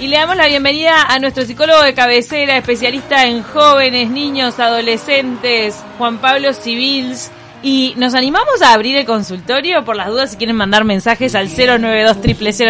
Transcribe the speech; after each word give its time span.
Y 0.00 0.08
le 0.08 0.16
damos 0.16 0.36
la 0.36 0.46
bienvenida 0.46 1.02
a 1.02 1.18
nuestro 1.18 1.44
psicólogo 1.44 1.82
de 1.82 1.94
cabecera, 1.94 2.56
especialista 2.56 3.26
en 3.26 3.42
jóvenes, 3.42 4.10
niños, 4.10 4.58
adolescentes, 4.58 5.76
Juan 5.98 6.18
Pablo 6.18 6.52
Civils. 6.52 7.30
Y 7.62 7.94
nos 7.96 8.14
animamos 8.14 8.60
a 8.62 8.74
abrir 8.74 8.96
el 8.96 9.06
consultorio 9.06 9.84
por 9.84 9.96
las 9.96 10.08
dudas 10.08 10.32
si 10.32 10.36
quieren 10.36 10.56
mandar 10.56 10.84
mensajes 10.84 11.34
al 11.34 11.48
092 11.48 12.18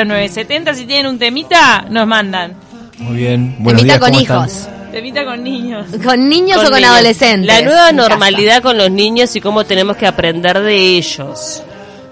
0970 0.07 0.75
Si 0.75 0.87
tienen 0.87 1.07
un 1.07 1.19
temita, 1.19 1.87
nos 1.91 2.07
mandan. 2.07 2.55
Muy 2.99 3.17
bien. 3.17 3.57
Buenos 3.59 3.83
temita 3.83 3.99
con 3.99 4.15
hijos. 4.15 4.69
Temita 4.93 5.25
con 5.25 5.43
niños. 5.43 5.87
¿Con 6.05 6.29
niños 6.29 6.59
o 6.65 6.71
con 6.71 6.85
adolescentes? 6.85 7.47
La 7.47 7.63
nueva 7.63 7.91
normalidad 7.91 8.63
con 8.63 8.79
los 8.79 8.91
niños 8.91 9.35
y 9.35 9.41
cómo 9.41 9.65
tenemos 9.65 9.97
que 9.97 10.07
aprender 10.07 10.61
de 10.61 10.77
ellos. 10.77 11.63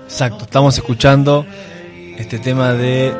Exacto, 0.07 0.45
estamos 0.45 0.77
escuchando 0.77 1.47
este 2.19 2.39
tema 2.39 2.73
de 2.73 3.13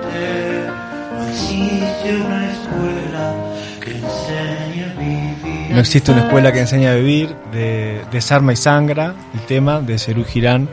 no 5.73 5.81
existe 5.81 6.13
una 6.13 6.25
escuela 6.25 6.53
que 6.53 6.61
enseñe 6.61 6.87
a 6.87 6.95
vivir, 6.95 7.35
de 7.51 8.03
Desarma 8.13 8.53
y 8.53 8.57
Sangra, 8.57 9.15
el 9.33 9.41
tema 9.41 9.81
de 9.81 9.99
Cerú 9.99 10.25
Girán. 10.25 10.69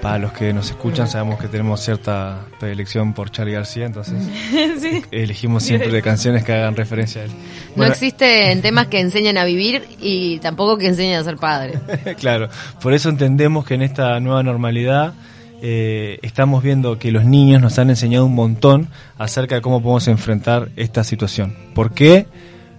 Para 0.00 0.18
los 0.18 0.32
que 0.32 0.52
nos 0.52 0.68
escuchan 0.68 1.08
sabemos 1.08 1.40
que 1.40 1.48
tenemos 1.48 1.80
cierta 1.80 2.44
predilección 2.60 3.14
por 3.14 3.30
Charlie 3.30 3.54
García, 3.54 3.86
entonces 3.86 4.22
elegimos 5.10 5.62
siempre 5.62 6.02
canciones 6.02 6.44
que 6.44 6.52
hagan 6.52 6.76
referencia 6.76 7.22
a 7.22 7.24
él. 7.24 7.30
no 7.74 7.86
existen 7.86 8.60
temas 8.60 8.88
que 8.88 9.00
enseñen 9.00 9.38
a 9.38 9.44
vivir 9.44 9.82
y 9.98 10.38
tampoco 10.40 10.76
que 10.76 10.88
enseñen 10.88 11.18
a 11.18 11.24
ser 11.24 11.36
padre. 11.36 11.78
claro, 12.20 12.50
por 12.82 12.92
eso 12.92 13.08
entendemos 13.08 13.64
que 13.64 13.74
en 13.74 13.82
esta 13.82 14.20
nueva 14.20 14.42
normalidad 14.42 15.14
eh, 15.62 16.18
estamos 16.20 16.62
viendo 16.62 16.98
que 16.98 17.10
los 17.10 17.24
niños 17.24 17.62
nos 17.62 17.78
han 17.78 17.88
enseñado 17.88 18.26
un 18.26 18.34
montón 18.34 18.88
acerca 19.16 19.54
de 19.54 19.62
cómo 19.62 19.80
podemos 19.80 20.06
enfrentar 20.08 20.68
esta 20.76 21.02
situación. 21.02 21.56
¿Por 21.74 21.94
qué? 21.94 22.26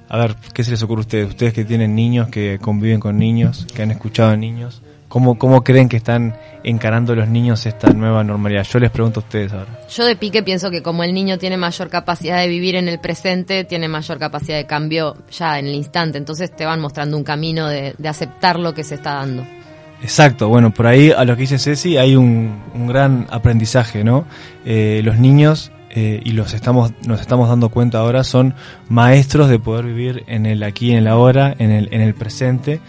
A 0.08 0.18
ver, 0.18 0.36
¿qué 0.54 0.64
se 0.64 0.72
les 0.72 0.84
ocurre 0.84 1.00
a 1.00 1.02
ustedes? 1.02 1.30
Ustedes 1.30 1.54
que 1.54 1.66
tienen 1.66 1.96
niños, 1.96 2.28
que 2.30 2.60
conviven 2.60 3.00
con 3.00 3.18
niños, 3.18 3.66
que 3.74 3.82
han 3.82 3.92
escuchado 3.92 4.32
a 4.32 4.36
niños, 4.38 4.82
¿cómo, 5.08 5.38
cómo 5.38 5.64
creen 5.64 5.90
que 5.90 5.98
están 5.98 6.38
encarando 6.64 7.16
los 7.16 7.28
niños 7.28 7.66
esta 7.66 7.92
nueva 7.92 8.24
normalidad? 8.24 8.66
Yo 8.72 8.80
les 8.80 8.92
pregunto 8.92 9.22
a 9.22 9.24
ustedes 9.24 9.52
ahora. 9.52 9.80
Yo 9.90 10.06
de 10.06 10.16
pique 10.16 10.44
pienso 10.44 10.70
que 10.70 10.84
como 10.84 11.04
el 11.04 11.14
niño 11.14 11.38
tiene 11.40 11.58
mayor 11.58 11.90
capacidad 11.90 12.40
de 12.40 12.48
vivir 12.48 12.76
en 12.76 12.88
el 12.88 13.00
presente, 13.00 13.64
tiene 13.64 13.88
mayor 13.88 14.20
capacidad 14.20 14.58
de 14.58 14.66
cambio 14.66 15.16
ya 15.32 15.58
en 15.58 15.68
el 15.68 15.76
instante, 15.76 16.18
entonces 16.18 16.56
te 16.56 16.66
van 16.66 16.82
mostrando 16.82 17.18
un 17.18 17.24
camino 17.24 17.68
de, 17.68 17.96
aceptar 18.08 18.60
lo 18.60 18.74
que 18.74 18.84
se 18.84 18.96
está 18.96 19.16
dando. 19.16 19.44
Exacto, 20.02 20.50
bueno, 20.50 20.72
por 20.72 20.86
ahí 20.86 21.12
a 21.12 21.24
lo 21.26 21.36
que 21.36 21.42
dice 21.42 21.58
Ceci 21.58 21.98
hay 21.98 22.16
un, 22.16 22.62
un 22.76 22.88
gran 22.88 23.26
aprendizaje, 23.32 24.04
¿no? 24.04 24.26
Eh, 24.66 25.02
los 25.04 25.18
niños 25.18 25.72
eh, 25.96 26.22
y 26.24 26.32
los 26.32 26.54
estamos, 26.54 26.92
nos 27.08 27.22
estamos 27.22 27.48
dando 27.48 27.70
cuenta 27.70 28.00
ahora, 28.00 28.26
son 28.26 28.54
maestros 28.90 29.50
de 29.50 29.60
poder 29.60 29.86
vivir 29.86 30.24
en 30.28 30.46
el 30.46 30.62
aquí, 30.64 30.92
en 30.92 30.98
el 30.98 31.08
ahora, 31.08 31.56
en 31.58 31.72
el, 31.72 31.88
en 31.92 32.02
el 32.02 32.14
presente, 32.14 32.82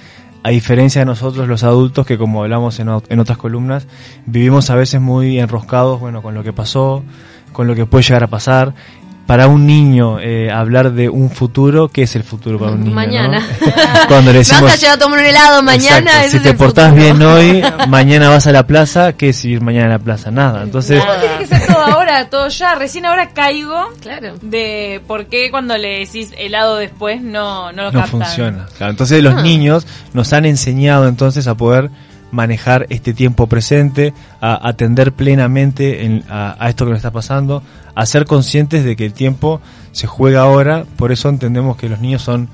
a 0.42 0.50
diferencia 0.50 1.02
de 1.02 1.06
nosotros 1.06 1.46
los 1.46 1.62
adultos 1.62 2.04
que 2.04 2.18
como 2.18 2.42
hablamos 2.42 2.80
en, 2.80 2.88
en 3.08 3.20
otras 3.20 3.38
columnas, 3.38 3.86
vivimos 4.26 4.70
a 4.70 4.74
veces 4.74 5.00
muy 5.00 5.38
enroscados, 5.38 6.00
bueno, 6.00 6.20
con 6.20 6.34
lo 6.34 6.42
que 6.42 6.52
pasó, 6.52 7.04
con 7.52 7.68
lo 7.68 7.74
que 7.76 7.86
puede 7.86 8.02
llegar 8.02 8.24
a 8.24 8.26
pasar 8.26 8.74
para 9.26 9.48
un 9.48 9.66
niño 9.66 10.20
eh, 10.20 10.50
hablar 10.52 10.92
de 10.92 11.08
un 11.08 11.30
futuro, 11.30 11.88
¿qué 11.88 12.02
es 12.02 12.14
el 12.14 12.22
futuro 12.22 12.58
para 12.58 12.72
un 12.72 12.84
niño? 12.84 12.94
Mañana. 12.94 13.44
Cuando 14.08 14.32
le 14.32 14.38
decimos, 14.38 14.62
vas 14.62 14.74
a 14.74 14.76
llegar 14.76 14.96
a 14.96 14.98
tomar 14.98 15.18
un 15.18 15.24
helado 15.24 15.62
mañana. 15.62 16.10
si 16.28 16.38
te 16.38 16.54
portás 16.54 16.94
bien 16.94 17.20
hoy, 17.20 17.62
mañana 17.88 18.28
vas 18.28 18.46
a 18.46 18.52
la 18.52 18.66
plaza, 18.66 19.14
¿qué 19.14 19.30
es 19.30 19.44
ir 19.44 19.60
mañana 19.60 19.86
a 19.86 19.90
la 19.90 19.98
plaza? 19.98 20.30
Nada. 20.30 20.62
Entonces. 20.62 21.04
No, 21.04 21.20
tiene 21.20 21.38
que 21.38 21.46
ser 21.46 21.66
todo 21.66 21.84
ahora, 21.84 22.30
todo 22.30 22.48
ya. 22.48 22.76
Recién 22.76 23.04
ahora 23.04 23.30
caigo 23.30 23.88
claro. 24.00 24.34
de 24.42 25.02
por 25.08 25.26
qué 25.26 25.50
cuando 25.50 25.76
le 25.76 26.00
decís 26.00 26.32
helado 26.38 26.76
después 26.76 27.20
no, 27.20 27.72
no 27.72 27.84
lo 27.84 27.92
No 27.92 28.06
funciona. 28.06 28.66
Claro, 28.76 28.92
entonces 28.92 29.22
los 29.22 29.34
ah. 29.34 29.42
niños 29.42 29.86
nos 30.12 30.32
han 30.32 30.44
enseñado 30.44 31.08
entonces 31.08 31.48
a 31.48 31.56
poder 31.56 31.90
manejar 32.36 32.86
este 32.90 33.14
tiempo 33.14 33.46
presente, 33.46 34.12
a 34.42 34.68
atender 34.68 35.12
plenamente 35.12 36.22
a, 36.28 36.68
esto 36.68 36.84
que 36.84 36.90
nos 36.90 36.98
está 36.98 37.10
pasando, 37.10 37.62
a 37.94 38.04
ser 38.04 38.26
conscientes 38.26 38.84
de 38.84 38.94
que 38.94 39.06
el 39.06 39.14
tiempo 39.14 39.62
se 39.92 40.06
juega 40.06 40.42
ahora, 40.42 40.84
por 40.96 41.12
eso 41.12 41.30
entendemos 41.30 41.78
que 41.78 41.88
los 41.88 41.98
niños 41.98 42.20
son 42.20 42.48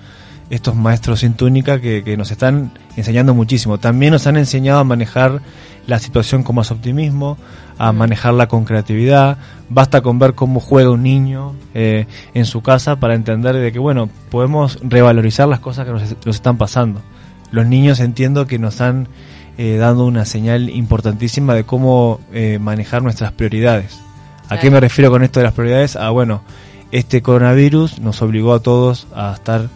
estos 0.51 0.77
maestros 0.77 1.21
sin 1.21 1.35
túnica 1.35 1.81
que, 1.81 2.17
nos 2.17 2.31
están 2.31 2.71
enseñando 2.97 3.35
muchísimo. 3.35 3.79
También 3.79 4.13
nos 4.13 4.27
han 4.29 4.37
enseñado 4.37 4.79
a 4.79 4.85
manejar 4.85 5.41
la 5.89 5.99
situación 5.99 6.45
con 6.45 6.55
más 6.55 6.71
optimismo, 6.71 7.37
a 7.77 7.91
manejarla 7.91 8.47
con 8.47 8.65
creatividad. 8.65 9.39
Basta 9.69 10.01
con 10.01 10.21
ver 10.21 10.35
cómo 10.35 10.61
juega 10.61 10.91
un 10.91 11.03
niño 11.03 11.55
eh, 11.75 12.07
en 12.35 12.45
su 12.45 12.61
casa 12.61 13.01
para 13.01 13.15
entender 13.15 13.57
de 13.57 13.73
que, 13.73 13.81
bueno, 13.81 14.11
podemos 14.31 14.79
revalorizar 14.83 15.49
las 15.49 15.59
cosas 15.59 15.87
que 15.87 15.93
nos, 15.93 16.03
nos 16.25 16.37
están 16.37 16.57
pasando. 16.57 17.01
Los 17.51 17.67
niños 17.67 17.99
entiendo 17.99 18.47
que 18.47 18.59
nos 18.59 18.81
han 18.81 19.09
eh, 19.59 19.77
dando 19.77 20.07
una 20.07 20.25
señal 20.25 20.71
importantísima 20.71 21.55
de 21.55 21.65
cómo 21.65 22.21
eh, 22.33 22.59
manejar 22.59 23.03
nuestras 23.03 23.33
prioridades. 23.33 24.01
¿A 24.49 24.59
qué 24.59 24.71
me 24.71 24.81
refiero 24.81 25.11
con 25.11 25.23
esto 25.23 25.41
de 25.41 25.45
las 25.45 25.55
prioridades? 25.55 25.97
Ah, 25.97 26.11
bueno, 26.11 26.43
este 26.91 27.23
coronavirus 27.23 28.01
nos 28.01 28.23
obligó 28.23 28.55
a 28.55 28.61
todos 28.61 29.07
a 29.15 29.33
estar 29.33 29.69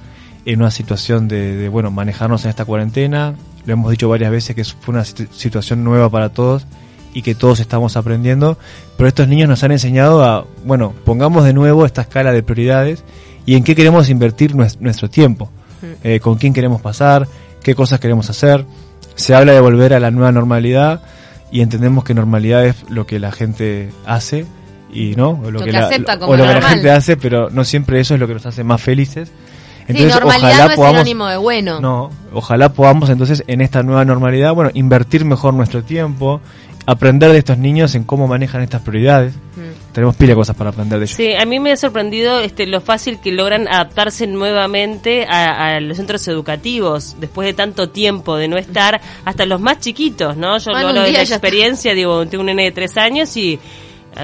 en 0.44 0.60
una 0.60 0.70
situación 0.70 1.28
de, 1.28 1.68
bueno, 1.68 1.90
manejarnos 1.90 2.44
en 2.44 2.50
esta 2.50 2.64
cuarentena. 2.64 3.34
Lo 3.64 3.72
hemos 3.72 3.90
dicho 3.90 4.08
varias 4.08 4.30
veces 4.30 4.54
que 4.54 4.64
fue 4.64 4.94
una 4.94 5.04
situación 5.04 5.82
nueva 5.82 6.08
para 6.08 6.30
todos 6.30 6.66
y 7.12 7.22
que 7.22 7.34
todos 7.34 7.60
estamos 7.60 7.96
aprendiendo, 7.96 8.58
pero 8.96 9.08
estos 9.08 9.28
niños 9.28 9.48
nos 9.48 9.62
han 9.64 9.72
enseñado 9.72 10.22
a, 10.22 10.46
bueno, 10.64 10.94
pongamos 11.04 11.44
de 11.44 11.54
nuevo 11.54 11.86
esta 11.86 12.02
escala 12.02 12.32
de 12.32 12.42
prioridades 12.42 13.02
y 13.46 13.56
en 13.56 13.64
qué 13.64 13.74
queremos 13.74 14.10
invertir 14.10 14.54
nuestro 14.54 15.08
tiempo, 15.08 15.50
eh, 16.04 16.20
con 16.20 16.36
quién 16.36 16.52
queremos 16.52 16.82
pasar, 16.82 17.26
qué 17.62 17.74
cosas 17.74 18.00
queremos 18.00 18.28
hacer 18.28 18.66
se 19.16 19.34
habla 19.34 19.52
de 19.52 19.60
volver 19.60 19.92
a 19.92 20.00
la 20.00 20.10
nueva 20.10 20.30
normalidad 20.30 21.00
y 21.50 21.62
entendemos 21.62 22.04
que 22.04 22.14
normalidad 22.14 22.64
es 22.64 22.88
lo 22.88 23.06
que 23.06 23.18
la 23.18 23.32
gente 23.32 23.90
hace 24.04 24.46
y 24.92 25.16
no 25.16 25.30
o 25.30 25.50
lo, 25.50 25.60
que, 25.60 25.72
la, 25.72 25.88
gente 25.88 26.90
hace 26.90 27.16
pero 27.16 27.50
no 27.50 27.64
siempre 27.64 28.00
eso 28.00 28.14
es 28.14 28.20
lo 28.20 28.28
que 28.28 28.34
nos 28.34 28.46
hace 28.46 28.62
más 28.62 28.80
felices. 28.80 29.32
Entonces 29.88 30.14
normalidad 30.14 30.50
ojalá 30.50 30.64
no 30.64 30.70
es 30.70 30.76
podamos 30.76 30.96
sinónimo 30.98 31.26
de 31.26 31.36
bueno. 31.36 31.80
No 31.80 32.10
ojalá 32.32 32.72
podamos 32.72 33.10
entonces 33.10 33.42
en 33.46 33.60
esta 33.60 33.82
nueva 33.82 34.04
normalidad 34.04 34.54
bueno 34.54 34.70
invertir 34.74 35.24
mejor 35.24 35.54
nuestro 35.54 35.82
tiempo 35.82 36.40
aprender 36.86 37.32
de 37.32 37.38
estos 37.38 37.58
niños 37.58 37.94
en 37.96 38.04
cómo 38.04 38.28
manejan 38.28 38.62
estas 38.62 38.80
prioridades. 38.80 39.34
Mm. 39.34 39.92
Tenemos 39.92 40.14
pila 40.14 40.30
de 40.30 40.36
cosas 40.36 40.56
para 40.56 40.70
aprender 40.70 40.98
de 40.98 41.06
ellos. 41.06 41.16
Sí, 41.16 41.34
a 41.34 41.44
mí 41.44 41.58
me 41.58 41.72
ha 41.72 41.76
sorprendido 41.76 42.38
este, 42.38 42.66
lo 42.66 42.80
fácil 42.80 43.18
que 43.18 43.32
logran 43.32 43.66
adaptarse 43.66 44.26
nuevamente 44.26 45.26
a, 45.28 45.80
los 45.80 45.96
centros 45.96 46.26
educativos 46.28 47.16
después 47.18 47.46
de 47.46 47.54
tanto 47.54 47.90
tiempo 47.90 48.36
de 48.36 48.46
no 48.46 48.56
estar, 48.56 49.00
hasta 49.24 49.46
los 49.46 49.60
más 49.60 49.80
chiquitos, 49.80 50.36
¿no? 50.36 50.58
Yo 50.58 50.70
lo 50.70 50.76
hablo 50.76 51.02
de 51.02 51.12
la 51.12 51.22
experiencia, 51.22 51.92
digo, 51.94 52.26
tengo 52.26 52.42
un 52.42 52.46
nene 52.46 52.64
de 52.64 52.72
tres 52.72 52.96
años 52.96 53.36
y 53.36 53.58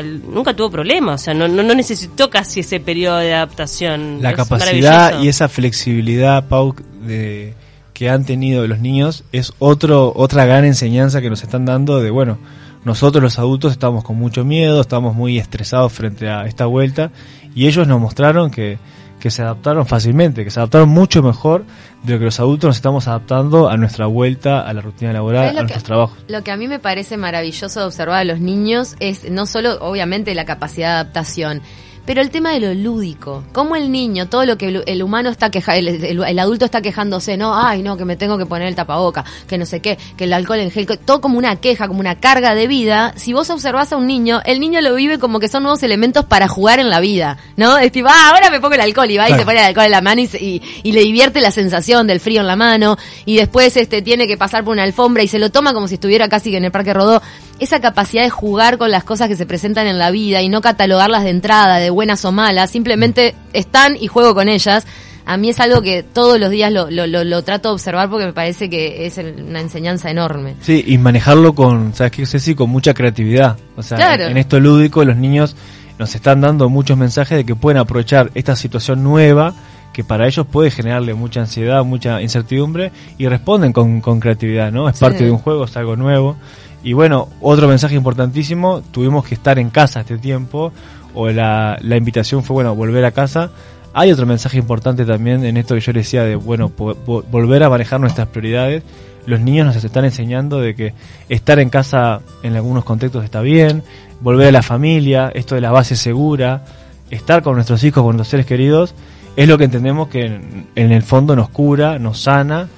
nunca 0.00 0.54
tuvo 0.54 0.70
problemas, 0.70 1.20
o 1.20 1.24
sea, 1.24 1.34
no, 1.34 1.48
no, 1.48 1.62
necesitó 1.74 2.30
casi 2.30 2.60
ese 2.60 2.80
periodo 2.80 3.18
de 3.18 3.34
adaptación. 3.34 4.22
La 4.22 4.34
capacidad 4.34 5.20
y 5.20 5.28
esa 5.28 5.48
flexibilidad, 5.48 6.48
Pau, 6.48 6.74
de 7.02 7.54
que 8.02 8.10
han 8.10 8.24
tenido 8.24 8.66
los 8.66 8.80
niños 8.80 9.22
es 9.30 9.52
otro, 9.60 10.12
otra 10.16 10.44
gran 10.44 10.64
enseñanza 10.64 11.20
que 11.20 11.30
nos 11.30 11.44
están 11.44 11.64
dando 11.64 12.02
de, 12.02 12.10
bueno, 12.10 12.36
nosotros 12.84 13.22
los 13.22 13.38
adultos 13.38 13.70
estamos 13.70 14.02
con 14.02 14.16
mucho 14.16 14.44
miedo, 14.44 14.80
estamos 14.80 15.14
muy 15.14 15.38
estresados 15.38 15.92
frente 15.92 16.28
a 16.28 16.46
esta 16.46 16.66
vuelta 16.66 17.12
y 17.54 17.68
ellos 17.68 17.86
nos 17.86 18.00
mostraron 18.00 18.50
que, 18.50 18.80
que 19.20 19.30
se 19.30 19.42
adaptaron 19.42 19.86
fácilmente, 19.86 20.42
que 20.42 20.50
se 20.50 20.58
adaptaron 20.58 20.88
mucho 20.88 21.22
mejor 21.22 21.64
de 22.02 22.14
lo 22.14 22.18
que 22.18 22.24
los 22.24 22.40
adultos 22.40 22.70
nos 22.70 22.76
estamos 22.76 23.06
adaptando 23.06 23.68
a 23.68 23.76
nuestra 23.76 24.06
vuelta 24.06 24.62
a 24.62 24.72
la 24.72 24.80
rutina 24.80 25.12
laboral, 25.12 25.56
a 25.56 25.60
nuestros 25.60 25.84
trabajos. 25.84 26.18
Lo 26.26 26.42
que 26.42 26.50
a 26.50 26.56
mí 26.56 26.66
me 26.66 26.80
parece 26.80 27.16
maravilloso 27.16 27.78
de 27.78 27.86
observar 27.86 28.22
a 28.22 28.24
los 28.24 28.40
niños 28.40 28.96
es 28.98 29.30
no 29.30 29.46
solo, 29.46 29.78
obviamente, 29.80 30.34
la 30.34 30.44
capacidad 30.44 30.88
de 30.88 30.94
adaptación, 30.94 31.62
pero 32.04 32.20
el 32.20 32.30
tema 32.30 32.50
de 32.50 32.60
lo 32.60 32.74
lúdico, 32.74 33.44
como 33.52 33.76
el 33.76 33.92
niño, 33.92 34.28
todo 34.28 34.44
lo 34.44 34.58
que 34.58 34.82
el, 34.84 35.02
humano 35.02 35.30
está 35.30 35.50
quejando, 35.50 35.90
el, 35.90 36.38
adulto 36.38 36.64
está 36.64 36.82
quejándose, 36.82 37.36
no, 37.36 37.56
ay, 37.56 37.82
no, 37.82 37.96
que 37.96 38.04
me 38.04 38.16
tengo 38.16 38.38
que 38.38 38.46
poner 38.46 38.68
el 38.68 38.74
tapaboca, 38.74 39.24
que 39.46 39.56
no 39.58 39.66
sé 39.66 39.80
qué, 39.80 39.98
que 40.16 40.24
el 40.24 40.32
alcohol 40.32 40.60
en 40.60 40.70
gel, 40.70 40.86
todo 41.04 41.20
como 41.20 41.38
una 41.38 41.56
queja, 41.56 41.86
como 41.86 42.00
una 42.00 42.16
carga 42.16 42.54
de 42.54 42.66
vida. 42.66 43.14
Si 43.16 43.32
vos 43.32 43.48
observás 43.50 43.92
a 43.92 43.96
un 43.96 44.06
niño, 44.06 44.40
el 44.44 44.58
niño 44.58 44.80
lo 44.80 44.94
vive 44.94 45.18
como 45.18 45.38
que 45.38 45.48
son 45.48 45.62
nuevos 45.62 45.82
elementos 45.82 46.24
para 46.24 46.48
jugar 46.48 46.80
en 46.80 46.90
la 46.90 47.00
vida, 47.00 47.38
¿no? 47.56 47.78
Es 47.78 47.92
tipo, 47.92 48.08
ah, 48.08 48.30
ahora 48.30 48.50
me 48.50 48.60
pongo 48.60 48.74
el 48.74 48.80
alcohol 48.80 49.10
y 49.10 49.16
va 49.16 49.30
y 49.30 49.34
se 49.34 49.44
pone 49.44 49.60
el 49.60 49.66
alcohol 49.66 49.86
en 49.86 49.92
la 49.92 50.00
mano 50.00 50.22
y, 50.22 50.62
y, 50.82 50.92
le 50.92 51.00
divierte 51.00 51.40
la 51.40 51.50
sensación 51.50 52.06
del 52.06 52.20
frío 52.20 52.40
en 52.40 52.46
la 52.46 52.56
mano 52.56 52.98
y 53.24 53.36
después 53.36 53.76
este 53.76 54.02
tiene 54.02 54.26
que 54.26 54.36
pasar 54.36 54.64
por 54.64 54.72
una 54.72 54.82
alfombra 54.82 55.22
y 55.22 55.28
se 55.28 55.38
lo 55.38 55.50
toma 55.50 55.72
como 55.72 55.88
si 55.88 55.94
estuviera 55.94 56.28
casi 56.28 56.54
en 56.54 56.64
el 56.64 56.72
Parque 56.72 56.92
Rodó. 56.92 57.22
Esa 57.62 57.80
capacidad 57.80 58.24
de 58.24 58.28
jugar 58.28 58.76
con 58.76 58.90
las 58.90 59.04
cosas 59.04 59.28
que 59.28 59.36
se 59.36 59.46
presentan 59.46 59.86
en 59.86 59.96
la 59.96 60.10
vida 60.10 60.42
y 60.42 60.48
no 60.48 60.60
catalogarlas 60.60 61.22
de 61.22 61.30
entrada, 61.30 61.76
de 61.76 61.90
buenas 61.90 62.24
o 62.24 62.32
malas, 62.32 62.72
simplemente 62.72 63.36
están 63.52 63.94
y 63.94 64.08
juego 64.08 64.34
con 64.34 64.48
ellas. 64.48 64.84
A 65.26 65.36
mí 65.36 65.48
es 65.48 65.60
algo 65.60 65.80
que 65.80 66.02
todos 66.02 66.40
los 66.40 66.50
días 66.50 66.72
lo, 66.72 66.90
lo, 66.90 67.42
trato 67.44 67.68
de 67.68 67.74
observar 67.74 68.10
porque 68.10 68.26
me 68.26 68.32
parece 68.32 68.68
que 68.68 69.06
es 69.06 69.16
una 69.16 69.60
enseñanza 69.60 70.10
enorme. 70.10 70.56
Sí, 70.60 70.82
y 70.84 70.98
manejarlo 70.98 71.54
con, 71.54 71.94
¿sabes 71.94 72.10
qué? 72.10 72.26
Sí, 72.26 72.56
con 72.56 72.68
mucha 72.68 72.94
creatividad. 72.94 73.56
O 73.76 73.84
sea, 73.84 74.16
en, 74.16 74.38
esto 74.38 74.58
lúdico 74.58 75.04
los 75.04 75.16
niños 75.16 75.54
nos 76.00 76.16
están 76.16 76.40
dando 76.40 76.68
muchos 76.68 76.98
mensajes 76.98 77.38
de 77.38 77.44
que 77.44 77.54
pueden 77.54 77.78
aprovechar 77.78 78.32
esta 78.34 78.56
situación 78.56 79.04
nueva 79.04 79.54
que 79.92 80.04
para 80.04 80.26
ellos 80.26 80.46
puede 80.46 80.70
generarle 80.70 81.14
mucha 81.14 81.40
ansiedad, 81.40 81.84
mucha 81.84 82.20
incertidumbre 82.22 82.92
y 83.18 83.28
responden 83.28 83.72
con, 83.72 84.00
con 84.00 84.20
creatividad, 84.20 84.72
¿no? 84.72 84.88
Es 84.88 84.98
parte 84.98 85.24
de 85.24 85.30
un 85.30 85.38
juego, 85.38 85.64
es 85.64 85.76
algo 85.76 85.96
nuevo. 85.96 86.36
Y 86.82 86.94
bueno, 86.94 87.28
otro 87.40 87.68
mensaje 87.68 87.94
importantísimo, 87.94 88.82
tuvimos 88.90 89.24
que 89.24 89.34
estar 89.34 89.58
en 89.58 89.70
casa 89.70 90.00
este 90.00 90.18
tiempo, 90.18 90.72
o 91.14 91.28
la, 91.28 91.78
la 91.80 91.96
invitación 91.96 92.42
fue, 92.42 92.54
bueno, 92.54 92.74
volver 92.74 93.04
a 93.04 93.12
casa. 93.12 93.50
Hay 93.94 94.10
otro 94.10 94.26
mensaje 94.26 94.58
importante 94.58 95.04
también 95.04 95.44
en 95.44 95.56
esto 95.56 95.74
que 95.74 95.80
yo 95.80 95.92
decía 95.92 96.24
de, 96.24 96.34
bueno, 96.34 96.72
volver 96.74 97.62
a 97.62 97.68
manejar 97.68 98.00
nuestras 98.00 98.28
prioridades. 98.28 98.82
Los 99.26 99.40
niños 99.40 99.66
nos 99.66 99.84
están 99.84 100.04
enseñando 100.04 100.60
de 100.60 100.74
que 100.74 100.94
estar 101.28 101.58
en 101.60 101.68
casa 101.70 102.20
en 102.42 102.56
algunos 102.56 102.84
contextos 102.84 103.22
está 103.22 103.40
bien, 103.40 103.84
volver 104.20 104.48
a 104.48 104.52
la 104.52 104.62
familia, 104.62 105.30
esto 105.34 105.54
de 105.54 105.60
la 105.60 105.70
base 105.70 105.94
segura, 105.94 106.64
estar 107.10 107.42
con 107.42 107.54
nuestros 107.54 107.84
hijos, 107.84 108.02
con 108.02 108.16
nuestros 108.16 108.28
seres 108.28 108.46
queridos, 108.46 108.94
es 109.36 109.48
lo 109.48 109.58
que 109.58 109.64
entendemos 109.64 110.08
que 110.08 110.24
en, 110.26 110.92
el 110.92 111.02
fondo 111.02 111.34
nos 111.34 111.48
cura, 111.48 111.98
nos 111.98 112.20
sana 112.20 112.68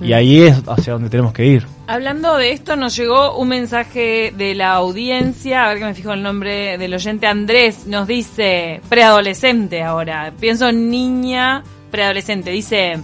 y 0.00 0.10
mm. 0.10 0.14
ahí 0.14 0.42
es 0.42 0.62
hacia 0.66 0.94
donde 0.94 1.10
tenemos 1.10 1.32
que 1.32 1.46
ir. 1.46 1.66
Hablando 1.86 2.36
de 2.36 2.52
esto, 2.52 2.76
nos 2.76 2.96
llegó 2.96 3.36
un 3.36 3.48
mensaje 3.48 4.32
de 4.36 4.54
la 4.54 4.72
audiencia, 4.74 5.64
a 5.64 5.68
ver 5.68 5.78
que 5.78 5.84
me 5.84 5.94
fijo 5.94 6.12
el 6.12 6.22
nombre 6.22 6.78
del 6.78 6.94
oyente 6.94 7.26
Andrés, 7.26 7.86
nos 7.86 8.06
dice 8.06 8.80
preadolescente 8.88 9.82
ahora, 9.82 10.32
pienso 10.38 10.72
niña 10.72 11.62
preadolescente, 11.90 12.50
dice... 12.50 13.00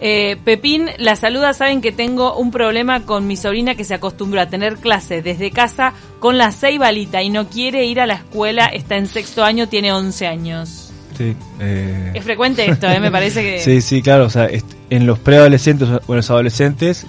Eh, 0.00 0.36
Pepín 0.44 0.90
la 0.98 1.16
saluda, 1.16 1.52
saben 1.54 1.80
que 1.80 1.90
tengo 1.90 2.36
un 2.36 2.52
problema 2.52 3.04
con 3.04 3.26
mi 3.26 3.36
sobrina 3.36 3.74
que 3.74 3.82
se 3.82 3.94
acostumbró 3.94 4.40
a 4.40 4.46
tener 4.46 4.76
clases 4.76 5.24
desde 5.24 5.50
casa 5.50 5.92
con 6.20 6.38
la 6.38 6.52
ceibalita 6.52 7.20
y 7.20 7.30
no 7.30 7.48
quiere 7.48 7.84
ir 7.84 8.00
a 8.00 8.06
la 8.06 8.14
escuela, 8.14 8.66
está 8.66 8.96
en 8.96 9.08
sexto 9.08 9.42
año, 9.42 9.68
tiene 9.68 9.92
11 9.92 10.26
años. 10.28 10.77
Eh, 11.20 12.12
es 12.14 12.24
frecuente 12.24 12.68
esto, 12.68 12.88
¿eh? 12.88 13.00
me 13.00 13.10
parece 13.10 13.42
que... 13.42 13.58
sí, 13.62 13.80
sí, 13.80 14.02
claro, 14.02 14.26
o 14.26 14.30
sea, 14.30 14.48
en 14.90 15.06
los 15.06 15.18
preadolescentes 15.18 15.88
o 15.88 16.12
en 16.12 16.16
los 16.16 16.30
adolescentes 16.30 17.06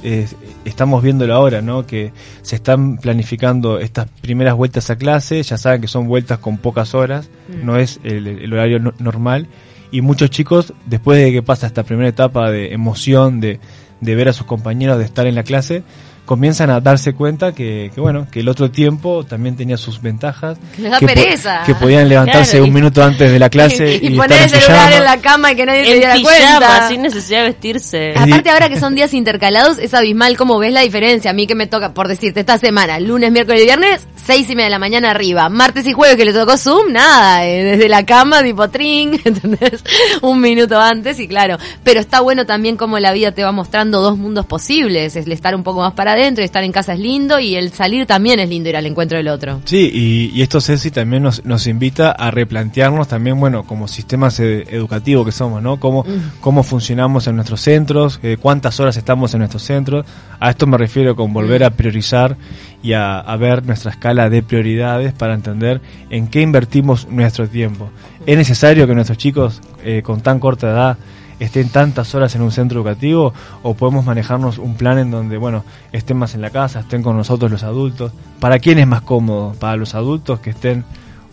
estamos 0.65 1.03
viéndolo 1.03 1.33
ahora, 1.33 1.61
¿no? 1.61 1.85
Que 1.85 2.11
se 2.41 2.55
están 2.55 2.97
planificando 2.97 3.79
estas 3.79 4.07
primeras 4.21 4.55
vueltas 4.55 4.89
a 4.89 4.97
clase, 4.97 5.41
ya 5.43 5.57
saben 5.57 5.81
que 5.81 5.87
son 5.87 6.07
vueltas 6.07 6.39
con 6.39 6.57
pocas 6.57 6.93
horas, 6.93 7.29
mm. 7.47 7.65
no 7.65 7.77
es 7.77 7.99
el, 8.03 8.51
horario 8.51 8.79
normal, 8.99 9.47
y 9.91 10.01
muchos 10.01 10.29
chicos, 10.29 10.73
después 10.85 11.17
de 11.17 11.31
que 11.31 11.41
pasa 11.41 11.67
esta 11.67 11.83
primera 11.83 12.09
etapa 12.09 12.51
de 12.51 12.73
emoción, 12.73 13.39
de, 13.39 13.59
de 14.01 14.15
ver 14.15 14.29
a 14.29 14.33
sus 14.33 14.45
compañeros, 14.45 14.97
de 14.97 15.05
estar 15.05 15.25
en 15.25 15.35
la 15.35 15.43
clase, 15.43 15.83
comienzan 16.29 16.69
a 16.69 16.79
darse 16.79 17.15
cuenta 17.15 17.53
que, 17.55 17.91
bueno, 17.97 18.27
que 18.31 18.41
el 18.41 18.49
otro 18.49 18.69
tiempo 18.69 19.25
también 19.25 19.55
tenía 19.55 19.77
sus 19.77 19.99
ventajas. 19.99 20.59
que, 20.77 21.07
pereza. 21.07 21.63
que 21.65 21.73
podían 21.73 22.07
levantarse 22.07 22.61
un 22.61 22.71
minuto 22.71 23.03
antes 23.03 23.31
de 23.31 23.39
la 23.39 23.49
clase 23.49 23.95
y, 23.99 24.11
poner 24.11 24.43
el 24.43 24.49
celular 24.51 24.93
en 24.93 25.05
la 25.05 25.17
cama 25.17 25.53
y 25.53 25.55
que 25.55 25.65
nadie 25.65 25.85
se 25.85 25.95
diera 25.95 26.13
cuenta. 26.21 26.87
sin 26.87 27.01
necesidad 27.01 27.39
de 27.39 27.45
vestirse. 27.45 28.13
Aparte 28.15 28.51
ahora 28.51 28.69
que 28.69 28.79
son 28.79 28.93
días 28.93 29.11
intercalados, 29.15 29.79
es 29.79 29.91
abismal 29.95 30.37
cómo 30.37 30.59
ves 30.59 30.71
la 30.71 30.81
diferencia. 30.81 31.31
A 31.31 31.33
mí 31.33 31.47
que 31.47 31.55
me 31.55 31.65
toca, 31.65 31.95
por 31.95 32.07
decirte, 32.07 32.41
esta 32.41 32.59
semana, 32.59 32.99
lunes, 32.99 33.31
miércoles 33.31 33.63
y 33.63 33.65
viernes, 33.65 34.07
seis 34.29 34.47
y 34.47 34.55
media 34.55 34.65
de 34.65 34.69
la 34.69 34.77
mañana 34.77 35.09
arriba. 35.09 35.49
Martes 35.49 35.87
y 35.87 35.93
jueves 35.93 36.15
que 36.15 36.23
le 36.23 36.33
tocó 36.33 36.55
Zoom, 36.55 36.91
nada, 36.91 37.47
eh, 37.47 37.63
desde 37.63 37.89
la 37.89 38.05
cama, 38.05 38.43
tipo 38.43 38.69
tring, 38.69 39.19
¿entendés? 39.25 39.83
Un 40.21 40.39
minuto 40.39 40.79
antes 40.79 41.19
y 41.19 41.27
claro. 41.27 41.57
Pero 41.83 41.99
está 41.99 42.19
bueno 42.19 42.45
también 42.45 42.77
como 42.77 42.99
la 42.99 43.11
vida 43.11 43.31
te 43.31 43.43
va 43.43 43.51
mostrando 43.51 44.03
dos 44.03 44.19
mundos 44.19 44.45
posibles. 44.45 45.15
Es 45.15 45.25
el 45.25 45.31
estar 45.31 45.55
un 45.55 45.63
poco 45.63 45.79
más 45.79 45.93
para 45.93 46.11
adentro 46.11 46.43
y 46.43 46.45
estar 46.45 46.63
en 46.63 46.71
casa 46.71 46.93
es 46.93 46.99
lindo 46.99 47.39
y 47.39 47.55
el 47.55 47.71
salir 47.71 48.05
también 48.05 48.39
es 48.39 48.47
lindo 48.47 48.69
ir 48.69 48.77
al 48.77 48.85
encuentro 48.85 49.17
del 49.17 49.29
otro. 49.29 49.61
Sí, 49.65 49.89
y, 49.91 50.41
esto 50.43 50.61
Ceci 50.61 50.91
también 50.91 51.23
nos, 51.23 51.43
nos 51.43 51.65
invita 51.65 52.11
a 52.11 52.29
replantearnos 52.29 53.07
también, 53.07 53.39
bueno, 53.39 53.63
como 53.63 53.87
sistemas 53.87 54.39
educativos 54.39 55.25
que 55.25 55.31
somos, 55.31 55.63
¿no? 55.63 55.79
Cómo, 55.79 56.03
mm. 56.03 56.39
cómo 56.39 56.61
funcionamos 56.61 57.25
en 57.25 57.35
nuestros 57.35 57.61
centros, 57.61 58.19
eh, 58.21 58.37
cuántas 58.39 58.79
horas 58.79 58.95
estamos 58.95 59.33
en 59.33 59.39
nuestros 59.39 59.63
centros. 59.63 60.05
A 60.39 60.51
esto 60.51 60.67
me 60.67 60.77
refiero 60.77 61.15
con 61.15 61.33
volver 61.33 61.63
a 61.63 61.71
priorizar 61.71 62.37
y 62.81 62.93
a, 62.93 63.23
ver 63.37 63.65
nuestra 63.65 63.91
escala 63.91 64.29
de 64.29 64.41
prioridades 64.41 65.13
para 65.13 65.33
entender 65.33 65.81
en 66.09 66.27
qué 66.27 66.41
invertimos 66.41 67.07
nuestro 67.09 67.47
tiempo. 67.47 67.89
Es 68.25 68.37
necesario 68.37 68.87
que 68.87 68.95
nuestros 68.95 69.17
chicos 69.17 69.61
eh, 69.83 70.01
con 70.03 70.21
tan 70.21 70.39
corta 70.39 70.69
edad 70.69 70.97
estén 71.39 71.69
tantas 71.69 72.13
horas 72.15 72.35
en 72.35 72.41
un 72.41 72.51
centro 72.51 72.79
educativo 72.79 73.33
o 73.63 73.73
podemos 73.73 74.05
manejarnos 74.05 74.57
un 74.57 74.75
plan 74.75 74.97
en 74.97 75.11
donde, 75.11 75.37
bueno, 75.37 75.63
estén 75.91 76.17
más 76.17 76.35
en 76.35 76.41
la 76.41 76.49
casa, 76.49 76.81
estén 76.81 77.01
con 77.01 77.17
nosotros 77.17 77.51
los 77.51 77.63
adultos. 77.63 78.11
¿Para 78.39 78.59
quién 78.59 78.79
es 78.79 78.87
más 78.87 79.01
cómodo? 79.01 79.53
¿Para 79.59 79.77
los 79.77 79.95
adultos 79.95 80.39
que 80.39 80.51
estén 80.51 80.83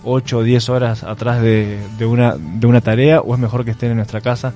8 0.04 0.38
o 0.38 0.42
10 0.42 0.69
horas 0.69 1.02
atrás 1.02 1.40
de, 1.40 1.78
de, 1.99 2.06
una, 2.06 2.37
de 2.37 2.66
una 2.66 2.81
tarea 2.81 3.20
o 3.20 3.34
es 3.34 3.40
mejor 3.40 3.64
que 3.64 3.72
estén 3.72 3.90
en 3.90 3.96
nuestra 3.96 4.20
casa? 4.20 4.52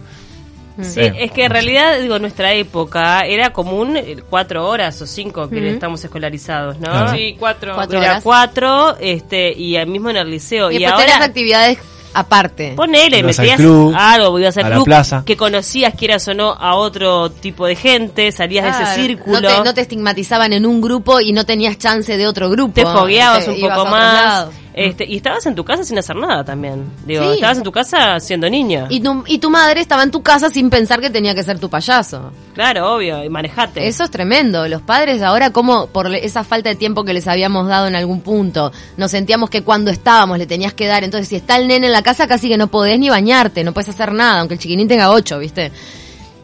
Sí, 0.80 1.00
es 1.00 1.32
que 1.32 1.44
en 1.44 1.50
realidad, 1.50 1.98
digo, 2.00 2.18
nuestra 2.18 2.52
época 2.54 3.20
era 3.20 3.52
común 3.52 3.96
eh, 3.96 4.16
cuatro 4.28 4.68
horas 4.68 5.00
o 5.02 5.06
cinco 5.06 5.48
que 5.48 5.70
estamos 5.70 6.02
escolarizados, 6.02 6.78
¿no? 6.78 7.12
Sí, 7.12 7.36
cuatro. 7.38 7.74
Cuatro 7.74 8.02
Era 8.02 8.20
cuatro, 8.20 8.96
este, 8.98 9.52
y 9.52 9.76
mismo 9.86 10.10
en 10.10 10.16
el 10.16 10.30
liceo. 10.30 10.70
Y, 10.70 10.78
y 10.78 10.84
ahora... 10.84 11.22
actividades 11.22 11.78
aparte. 12.12 12.72
Ponele, 12.76 13.22
metías 13.22 13.56
club, 13.56 13.94
algo, 13.96 14.30
voy 14.32 14.44
a 14.44 14.48
hacer 14.48 14.66
club, 14.66 14.84
plaza. 14.84 15.22
que 15.24 15.36
conocías, 15.36 15.94
quieras 15.94 16.26
o 16.28 16.34
no, 16.34 16.52
a 16.52 16.74
otro 16.74 17.30
tipo 17.30 17.66
de 17.66 17.76
gente, 17.76 18.32
salías 18.32 18.64
de 18.64 18.84
ese 18.84 18.94
círculo. 18.94 19.64
No 19.64 19.74
te, 19.74 19.80
estigmatizaban 19.80 20.52
en 20.52 20.66
un 20.66 20.80
grupo 20.80 21.20
y 21.20 21.32
no 21.32 21.44
tenías 21.44 21.78
chance 21.78 22.16
de 22.16 22.26
otro 22.26 22.50
grupo. 22.50 22.74
Te 22.74 22.84
fogueabas 22.84 23.48
un 23.48 23.60
poco 23.60 23.86
más. 23.86 24.48
Este, 24.72 25.04
y 25.04 25.16
estabas 25.16 25.44
en 25.46 25.54
tu 25.54 25.64
casa 25.64 25.84
sin 25.84 25.98
hacer 25.98 26.16
nada 26.16 26.44
también. 26.44 26.84
Digo, 27.04 27.32
estabas 27.32 27.58
en 27.58 27.64
tu 27.64 27.72
casa 27.72 28.20
siendo 28.20 28.48
niña. 28.48 28.86
Y 28.88 29.00
tu, 29.00 29.24
y 29.26 29.38
tu 29.38 29.50
madre 29.50 29.80
estaba 29.80 30.02
en 30.02 30.10
tu 30.10 30.22
casa 30.22 30.48
sin 30.48 30.70
pensar 30.70 31.00
que 31.00 31.10
tenía 31.10 31.34
que 31.34 31.42
ser 31.42 31.58
tu 31.58 31.68
payaso. 31.68 32.32
Claro, 32.54 32.94
obvio, 32.94 33.24
y 33.24 33.28
manejate. 33.28 33.86
Eso 33.86 34.04
es 34.04 34.10
tremendo. 34.10 34.68
Los 34.68 34.82
padres 34.82 35.22
ahora, 35.22 35.50
como 35.50 35.88
por 35.88 36.14
esa 36.14 36.44
falta 36.44 36.68
de 36.68 36.76
tiempo 36.76 37.04
que 37.04 37.12
les 37.12 37.26
habíamos 37.26 37.66
dado 37.68 37.88
en 37.88 37.96
algún 37.96 38.20
punto, 38.20 38.72
nos 38.96 39.10
sentíamos 39.10 39.50
que 39.50 39.62
cuando 39.62 39.90
estábamos 39.90 40.38
le 40.38 40.46
tenías 40.46 40.74
que 40.74 40.86
dar. 40.86 41.04
Entonces, 41.04 41.28
si 41.28 41.36
está 41.36 41.56
el 41.56 41.66
nene 41.66 41.86
en 41.86 41.92
la 41.92 42.02
casa, 42.02 42.26
casi 42.26 42.48
que 42.48 42.56
no 42.56 42.68
podés 42.68 42.98
ni 42.98 43.08
bañarte, 43.08 43.64
no 43.64 43.72
puedes 43.72 43.88
hacer 43.88 44.12
nada, 44.12 44.40
aunque 44.40 44.54
el 44.54 44.60
chiquinín 44.60 44.88
tenga 44.88 45.10
ocho, 45.10 45.38
¿viste? 45.38 45.72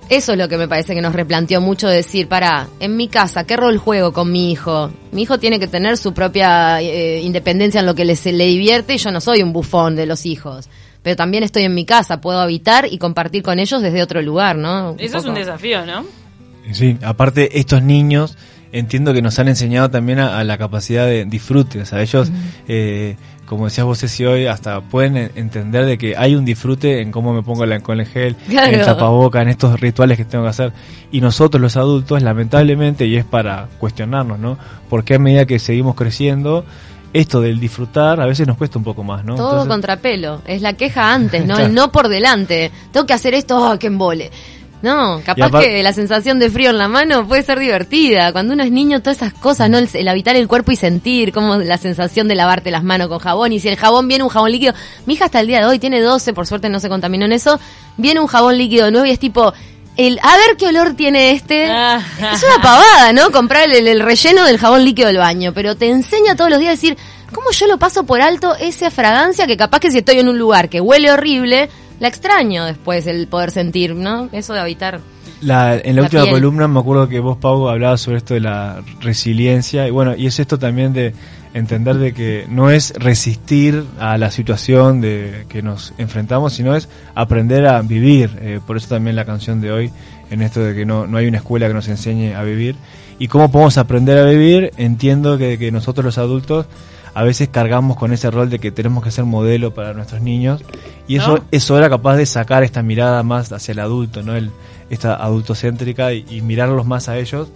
Eso 0.08 0.32
es 0.32 0.38
lo 0.38 0.48
que 0.48 0.56
me 0.56 0.68
parece 0.68 0.94
que 0.94 1.00
nos 1.00 1.14
replanteó 1.14 1.60
mucho 1.60 1.88
decir, 1.88 2.28
para, 2.28 2.68
en 2.78 2.96
mi 2.96 3.08
casa, 3.08 3.44
¿qué 3.44 3.56
rol 3.56 3.76
juego 3.76 4.12
con 4.12 4.30
mi 4.30 4.52
hijo? 4.52 4.92
Mi 5.10 5.22
hijo 5.22 5.38
tiene 5.38 5.58
que 5.58 5.66
tener 5.66 5.96
su 5.96 6.14
propia 6.14 6.80
eh, 6.80 7.20
independencia 7.22 7.80
en 7.80 7.86
lo 7.86 7.96
que 7.96 8.04
le, 8.04 8.14
se 8.14 8.32
le 8.32 8.46
divierte 8.46 8.94
y 8.94 8.98
yo 8.98 9.10
no 9.10 9.20
soy 9.20 9.42
un 9.42 9.52
bufón 9.52 9.96
de 9.96 10.06
los 10.06 10.24
hijos. 10.24 10.68
Pero 11.02 11.16
también 11.16 11.42
estoy 11.42 11.64
en 11.64 11.74
mi 11.74 11.84
casa, 11.84 12.20
puedo 12.20 12.38
habitar 12.38 12.86
y 12.88 12.98
compartir 12.98 13.42
con 13.42 13.58
ellos 13.58 13.82
desde 13.82 14.00
otro 14.00 14.22
lugar, 14.22 14.56
¿no? 14.56 14.94
Eso 14.98 15.18
es 15.18 15.24
un 15.24 15.34
desafío, 15.34 15.84
¿no? 15.84 16.04
Sí, 16.72 16.98
aparte 17.02 17.58
estos 17.58 17.82
niños 17.82 18.36
entiendo 18.78 19.12
que 19.12 19.22
nos 19.22 19.38
han 19.38 19.48
enseñado 19.48 19.90
también 19.90 20.18
a, 20.18 20.42
la 20.44 20.58
capacidad 20.58 21.06
de 21.06 21.24
disfrute, 21.24 21.80
o 21.80 21.86
sea, 21.86 22.00
ellos 22.00 22.30
como 23.46 23.64
decías 23.64 23.86
vos, 23.86 23.98
Ceci, 23.98 24.24
hoy 24.26 24.46
hasta 24.46 24.80
pueden 24.80 25.30
entender 25.36 25.86
de 25.86 25.96
que 25.96 26.16
hay 26.16 26.34
un 26.34 26.44
disfrute 26.44 27.00
en 27.00 27.12
cómo 27.12 27.32
me 27.32 27.42
pongo 27.42 27.64
la 27.64 27.76
alcohol 27.76 28.00
en 28.00 28.06
gel, 28.06 28.36
en 28.48 28.74
el 28.74 28.84
tapaboca, 28.84 29.40
en 29.40 29.48
estos 29.48 29.80
rituales 29.80 30.18
que 30.18 30.24
tengo 30.24 30.44
que 30.44 30.50
hacer. 30.50 30.72
Y 31.10 31.20
nosotros 31.20 31.60
los 31.60 31.76
adultos, 31.76 32.22
lamentablemente, 32.22 33.06
y 33.06 33.16
es 33.16 33.24
para 33.24 33.68
cuestionarnos, 33.78 34.38
¿no? 34.38 34.58
Porque 34.90 35.14
a 35.14 35.18
medida 35.18 35.46
que 35.46 35.58
seguimos 35.58 35.94
creciendo, 35.94 36.64
esto 37.12 37.40
del 37.40 37.60
disfrutar 37.60 38.20
a 38.20 38.26
veces 38.26 38.46
nos 38.46 38.58
cuesta 38.58 38.78
un 38.78 38.84
poco 38.84 39.02
más, 39.02 39.24
¿no? 39.24 39.36
Todo 39.36 39.66
contrapelo, 39.66 40.42
es 40.46 40.60
la 40.60 40.74
queja 40.74 41.14
antes, 41.14 41.46
¿no? 41.46 41.58
El 41.58 41.72
no 41.72 41.90
por 41.92 42.08
delante. 42.08 42.70
Tengo 42.92 43.06
que 43.06 43.14
hacer 43.14 43.32
esto, 43.32 43.72
oh, 43.72 43.78
que 43.78 43.86
embole. 43.86 44.30
No, 44.82 45.22
capaz 45.24 45.50
que 45.60 45.82
la 45.82 45.92
sensación 45.92 46.38
de 46.38 46.50
frío 46.50 46.70
en 46.70 46.78
la 46.78 46.88
mano 46.88 47.26
puede 47.26 47.42
ser 47.42 47.58
divertida. 47.58 48.32
Cuando 48.32 48.52
uno 48.54 48.62
es 48.62 48.70
niño, 48.70 49.00
todas 49.00 49.16
esas 49.16 49.32
cosas, 49.32 49.70
¿no? 49.70 49.78
El, 49.78 50.08
habitar 50.08 50.36
el 50.36 50.46
cuerpo 50.46 50.70
y 50.70 50.76
sentir, 50.76 51.32
como 51.32 51.56
la 51.56 51.78
sensación 51.78 52.28
de 52.28 52.34
lavarte 52.34 52.70
las 52.70 52.84
manos 52.84 53.08
con 53.08 53.18
jabón. 53.18 53.52
Y 53.52 53.60
si 53.60 53.68
el 53.68 53.76
jabón 53.76 54.06
viene 54.06 54.24
un 54.24 54.30
jabón 54.30 54.52
líquido, 54.52 54.74
mi 55.06 55.14
hija 55.14 55.26
hasta 55.26 55.40
el 55.40 55.46
día 55.46 55.60
de 55.60 55.66
hoy 55.66 55.78
tiene 55.78 56.00
12, 56.00 56.34
por 56.34 56.46
suerte 56.46 56.68
no 56.68 56.78
se 56.78 56.88
contaminó 56.88 57.24
en 57.24 57.32
eso. 57.32 57.58
Viene 57.96 58.20
un 58.20 58.26
jabón 58.26 58.58
líquido 58.58 58.90
nuevo 58.90 59.06
y 59.06 59.10
es 59.10 59.18
tipo, 59.18 59.54
el 59.96 60.20
a 60.22 60.36
ver 60.36 60.56
qué 60.58 60.66
olor 60.68 60.94
tiene 60.94 61.30
este. 61.30 61.64
es 61.64 62.42
una 62.42 62.62
pavada, 62.62 63.12
¿no? 63.14 63.30
Comprar 63.32 63.70
el, 63.70 63.88
el, 63.88 64.00
relleno 64.00 64.44
del 64.44 64.58
jabón 64.58 64.84
líquido 64.84 65.08
del 65.08 65.18
baño. 65.18 65.52
Pero 65.54 65.74
te 65.74 65.88
enseña 65.88 66.36
todos 66.36 66.50
los 66.50 66.60
días 66.60 66.70
a 66.70 66.72
decir, 66.72 66.98
¿cómo 67.32 67.50
yo 67.50 67.66
lo 67.66 67.78
paso 67.78 68.04
por 68.04 68.20
alto 68.20 68.54
esa 68.56 68.90
fragancia 68.90 69.46
que 69.46 69.56
capaz 69.56 69.80
que 69.80 69.90
si 69.90 69.98
estoy 69.98 70.18
en 70.18 70.28
un 70.28 70.38
lugar 70.38 70.68
que 70.68 70.82
huele 70.82 71.10
horrible 71.10 71.70
la 72.00 72.08
extraño 72.08 72.64
después 72.64 73.06
el 73.06 73.26
poder 73.26 73.50
sentir, 73.50 73.94
¿no? 73.94 74.28
Eso 74.32 74.52
de 74.52 74.60
habitar. 74.60 75.00
La, 75.40 75.76
en 75.76 75.96
la, 75.96 76.02
última 76.02 76.28
columna 76.30 76.66
me 76.66 76.80
acuerdo 76.80 77.08
que 77.08 77.20
vos, 77.20 77.36
Pau, 77.36 77.68
hablabas 77.68 78.00
sobre 78.00 78.18
esto 78.18 78.34
de 78.34 78.40
la 78.40 78.82
resiliencia 79.00 79.86
y 79.86 79.90
bueno, 79.90 80.16
y 80.16 80.26
es 80.26 80.40
esto 80.40 80.58
también 80.58 80.94
de 80.94 81.12
entender 81.52 81.96
de 81.96 82.14
que 82.14 82.46
no 82.48 82.70
es 82.70 82.92
resistir 82.96 83.84
a 83.98 84.18
la 84.18 84.30
situación 84.30 85.00
de 85.00 85.46
que 85.48 85.62
nos 85.62 85.94
enfrentamos, 85.98 86.54
sino 86.54 86.74
es 86.74 86.88
aprender 87.14 87.66
a 87.66 87.80
vivir. 87.82 88.30
Eh, 88.40 88.60
por 88.66 88.76
eso 88.76 88.88
también 88.88 89.16
la 89.16 89.24
canción 89.24 89.60
de 89.60 89.72
hoy, 89.72 89.90
en 90.30 90.42
esto 90.42 90.60
de 90.60 90.74
que 90.74 90.84
no, 90.84 91.06
no 91.06 91.16
hay 91.18 91.26
una 91.26 91.38
escuela 91.38 91.68
que 91.68 91.74
nos 91.74 91.88
enseñe 91.88 92.34
a 92.34 92.42
vivir. 92.42 92.76
¿Y 93.18 93.28
cómo 93.28 93.50
podemos 93.50 93.78
aprender 93.78 94.18
a 94.18 94.24
vivir? 94.24 94.72
Entiendo 94.76 95.38
que, 95.38 95.58
que 95.58 95.72
nosotros 95.72 96.04
los 96.04 96.18
adultos 96.18 96.66
a 97.16 97.22
veces 97.22 97.48
cargamos 97.48 97.96
con 97.96 98.12
ese 98.12 98.30
rol 98.30 98.50
de 98.50 98.58
que 98.58 98.70
tenemos 98.70 99.02
que 99.02 99.10
ser 99.10 99.24
modelo 99.24 99.72
para 99.72 99.94
nuestros 99.94 100.20
niños 100.20 100.62
y 101.08 101.16
eso, 101.16 101.40
eso 101.50 101.78
era 101.78 101.88
capaz 101.88 102.16
de 102.16 102.26
sacar 102.26 102.62
esta 102.62 102.82
mirada 102.82 103.22
más 103.22 103.50
hacia 103.50 103.72
el 103.72 103.78
adulto, 103.78 104.22
¿no? 104.22 104.36
El, 104.36 104.50
esta 104.90 105.16
adultocéntrica 105.16 106.12
y, 106.12 106.26
y 106.28 106.42
mirarlos 106.42 106.84
más 106.84 107.08
a 107.08 107.16
ellos 107.16 107.48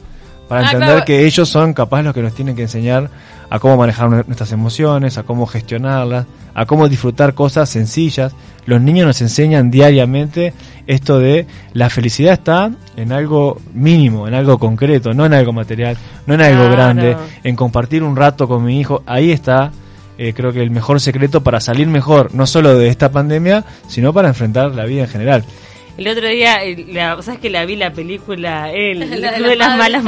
para 0.50 0.62
Ah, 0.62 0.64
entender 0.64 0.88
claro. 0.88 1.04
que 1.04 1.24
ellos 1.26 1.48
son 1.48 1.72
capaz 1.74 2.02
los 2.02 2.12
que 2.12 2.22
nos 2.22 2.34
tienen 2.34 2.56
que 2.56 2.62
enseñar 2.62 3.08
a 3.48 3.58
cómo 3.60 3.76
manejar 3.76 4.08
nue- 4.08 4.26
nuestras 4.26 4.50
emociones, 4.50 5.16
a 5.16 5.22
cómo 5.22 5.46
gestionarlas, 5.46 6.26
a 6.54 6.66
cómo 6.66 6.88
disfrutar 6.88 7.34
cosas 7.34 7.68
sencillas. 7.68 8.32
Los 8.66 8.80
niños 8.80 9.06
nos 9.06 9.20
enseñan 9.22 9.70
diariamente 9.70 10.52
esto 10.88 11.20
de 11.20 11.46
la 11.72 11.88
felicidad 11.88 12.32
está 12.32 12.72
en 12.96 13.12
algo 13.12 13.58
mínimo, 13.72 14.26
en 14.26 14.34
algo 14.34 14.58
concreto, 14.58 15.12
no 15.14 15.24
en 15.24 15.34
algo 15.34 15.52
material, 15.52 15.96
no 16.26 16.34
en 16.34 16.40
algo 16.40 16.62
Claro. 16.64 16.72
grande, 16.72 17.16
en 17.44 17.54
compartir 17.54 18.02
un 18.02 18.16
rato 18.16 18.48
con 18.48 18.64
mi 18.64 18.80
hijo. 18.80 19.04
Ahí 19.06 19.30
está, 19.30 19.70
eh, 20.18 20.32
creo 20.34 20.52
que 20.52 20.62
el 20.62 20.70
mejor 20.72 21.00
secreto 21.00 21.42
para 21.44 21.60
salir 21.60 21.86
mejor, 21.86 22.34
no 22.34 22.44
solo 22.46 22.76
de 22.76 22.88
esta 22.88 23.12
pandemia, 23.12 23.64
sino 23.86 24.12
para 24.12 24.26
enfrentar 24.28 24.74
la 24.74 24.84
vida 24.84 25.02
en 25.04 25.08
general. 25.08 25.44
El 25.98 26.08
otro 26.08 26.28
día, 26.28 26.64
eh, 26.64 26.86
la, 26.88 27.20
¿sabes 27.20 27.40
que 27.40 27.50
la 27.50 27.64
vi 27.66 27.76
la 27.76 27.92
película 27.92 28.70
El, 28.72 29.02
el 29.12 29.20
La 29.20 29.32
de 29.32 29.36
Club 29.38 29.48
de 29.50 29.56
las 29.56 29.68
las 29.68 29.76
Madres. 29.78 30.02
Malas 30.02 30.04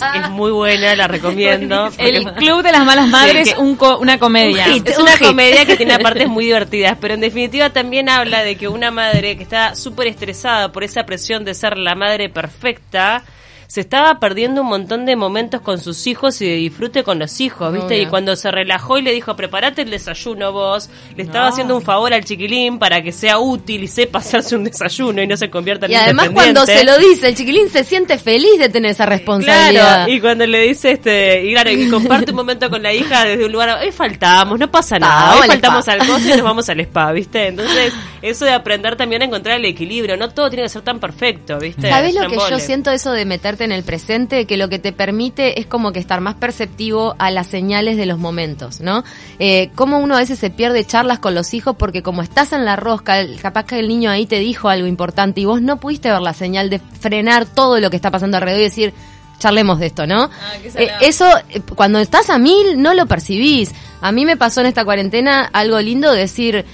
Es 0.24 0.30
muy 0.30 0.50
buena, 0.52 0.94
la 0.94 1.08
recomiendo. 1.08 1.88
El 1.98 2.32
Club 2.34 2.62
de 2.62 2.70
las 2.72 2.84
Malas 2.84 3.08
Madres, 3.08 3.48
Sí, 3.48 3.54
que- 3.54 3.60
un 3.60 3.74
co- 3.76 3.98
una 3.98 4.18
comedia. 4.18 4.66
Un 4.66 4.72
hit. 4.74 4.88
Es 4.88 4.98
una 4.98 5.18
comedia 5.18 5.64
que 5.64 5.76
tiene 5.76 5.98
partes 6.00 6.28
muy 6.28 6.44
divertidas, 6.44 6.96
pero 7.00 7.14
en 7.14 7.20
definitiva 7.20 7.70
también 7.70 8.08
habla 8.08 8.44
de 8.44 8.56
que 8.56 8.68
una 8.68 8.90
madre 8.92 9.36
que 9.36 9.42
está 9.42 9.74
súper 9.74 10.06
estresada 10.06 10.70
por 10.70 10.84
esa 10.84 11.04
presión 11.04 11.44
de 11.44 11.54
ser 11.54 11.76
la 11.76 11.94
madre 11.94 12.28
perfecta, 12.28 13.24
se 13.72 13.80
estaba 13.80 14.20
perdiendo 14.20 14.60
un 14.60 14.66
montón 14.66 15.06
de 15.06 15.16
momentos 15.16 15.62
con 15.62 15.80
sus 15.80 16.06
hijos 16.06 16.42
y 16.42 16.46
de 16.46 16.56
disfrute 16.56 17.04
con 17.04 17.18
los 17.18 17.40
hijos, 17.40 17.72
¿viste? 17.72 17.94
Obvio. 17.94 18.02
Y 18.02 18.06
cuando 18.06 18.36
se 18.36 18.50
relajó 18.50 18.98
y 18.98 19.02
le 19.02 19.12
dijo, 19.12 19.34
prepárate 19.34 19.80
el 19.80 19.88
desayuno 19.88 20.52
vos, 20.52 20.90
le 21.16 21.22
estaba 21.22 21.48
haciendo 21.48 21.74
un 21.74 21.80
favor 21.80 22.12
al 22.12 22.22
chiquilín 22.22 22.78
para 22.78 23.00
que 23.00 23.12
sea 23.12 23.38
útil 23.38 23.84
y 23.84 23.88
sepa 23.88 24.18
hacerse 24.18 24.56
un 24.56 24.64
desayuno 24.64 25.22
y 25.22 25.26
no 25.26 25.38
se 25.38 25.48
convierta 25.48 25.86
en 25.86 25.92
Y 25.92 25.94
además 25.94 26.28
cuando 26.34 26.66
se 26.66 26.84
lo 26.84 26.98
dice, 26.98 27.28
el 27.28 27.34
chiquilín 27.34 27.70
se 27.70 27.82
siente 27.82 28.18
feliz 28.18 28.58
de 28.58 28.68
tener 28.68 28.90
esa 28.90 29.06
responsabilidad. 29.06 30.04
Claro, 30.04 30.12
y 30.12 30.20
cuando 30.20 30.46
le 30.46 30.60
dice 30.60 30.90
este, 30.90 31.42
y 31.42 31.52
claro, 31.52 31.70
y 31.70 31.88
comparte 31.88 32.32
un 32.32 32.36
momento 32.36 32.68
con 32.68 32.82
la 32.82 32.92
hija 32.92 33.24
desde 33.24 33.46
un 33.46 33.52
lugar, 33.52 33.80
hoy 33.82 33.90
faltamos, 33.90 34.58
no 34.58 34.70
pasa 34.70 34.98
nada, 34.98 35.28
Vamos 35.28 35.36
hoy 35.36 35.42
al 35.44 35.50
faltamos 35.52 35.88
al 35.88 35.98
coche 36.06 36.26
y 36.26 36.36
nos 36.36 36.42
vamos 36.42 36.68
al 36.68 36.80
spa, 36.80 37.10
¿viste? 37.12 37.46
Entonces, 37.46 37.94
eso 38.20 38.44
de 38.44 38.52
aprender 38.52 38.96
también 38.96 39.22
a 39.22 39.24
encontrar 39.24 39.56
el 39.56 39.64
equilibrio, 39.64 40.18
no 40.18 40.28
todo 40.28 40.50
tiene 40.50 40.64
que 40.64 40.68
ser 40.68 40.82
tan 40.82 41.00
perfecto, 41.00 41.58
¿viste? 41.58 41.88
¿Sabes 41.88 42.14
Es 42.14 42.20
lo 42.20 42.28
que 42.28 42.36
yo 42.36 42.58
siento 42.58 42.90
eso 42.90 43.12
de 43.12 43.24
meterte 43.24 43.61
en 43.64 43.72
el 43.72 43.82
presente? 43.82 44.46
Que 44.46 44.56
lo 44.56 44.68
que 44.68 44.78
te 44.78 44.92
permite 44.92 45.60
es 45.60 45.66
como 45.66 45.92
que 45.92 45.98
estar 45.98 46.20
más 46.20 46.34
perceptivo 46.34 47.14
a 47.18 47.30
las 47.30 47.46
señales 47.46 47.96
de 47.96 48.06
los 48.06 48.18
momentos, 48.18 48.80
¿no? 48.80 49.04
Eh, 49.38 49.70
como 49.74 49.98
uno 49.98 50.16
a 50.16 50.18
veces 50.18 50.38
se 50.38 50.50
pierde 50.50 50.84
charlas 50.84 51.18
con 51.18 51.34
los 51.34 51.54
hijos 51.54 51.76
porque 51.76 52.02
como 52.02 52.22
estás 52.22 52.52
en 52.52 52.64
la 52.64 52.76
rosca, 52.76 53.24
capaz 53.40 53.64
que 53.64 53.78
el 53.78 53.88
niño 53.88 54.10
ahí 54.10 54.26
te 54.26 54.38
dijo 54.38 54.68
algo 54.68 54.86
importante 54.86 55.40
y 55.40 55.44
vos 55.44 55.62
no 55.62 55.78
pudiste 55.78 56.10
ver 56.10 56.20
la 56.20 56.34
señal 56.34 56.70
de 56.70 56.78
frenar 56.78 57.46
todo 57.46 57.80
lo 57.80 57.90
que 57.90 57.96
está 57.96 58.10
pasando 58.10 58.36
alrededor 58.36 58.60
y 58.60 58.64
decir, 58.64 58.94
charlemos 59.38 59.80
de 59.80 59.86
esto, 59.86 60.06
¿no? 60.06 60.30
qué 60.62 60.84
Eh, 60.84 60.90
eso, 61.00 61.26
eh, 61.50 61.60
cuando 61.74 61.98
estás 61.98 62.30
a 62.30 62.38
mil, 62.38 62.80
no 62.80 62.94
lo 62.94 63.06
percibís. 63.06 63.72
A 64.00 64.12
mí 64.12 64.24
me 64.24 64.36
pasó 64.36 64.60
en 64.60 64.68
esta 64.68 64.84
cuarentena 64.84 65.48
algo 65.52 65.80
lindo 65.80 66.12
de 66.12 66.20
decir, 66.20 66.64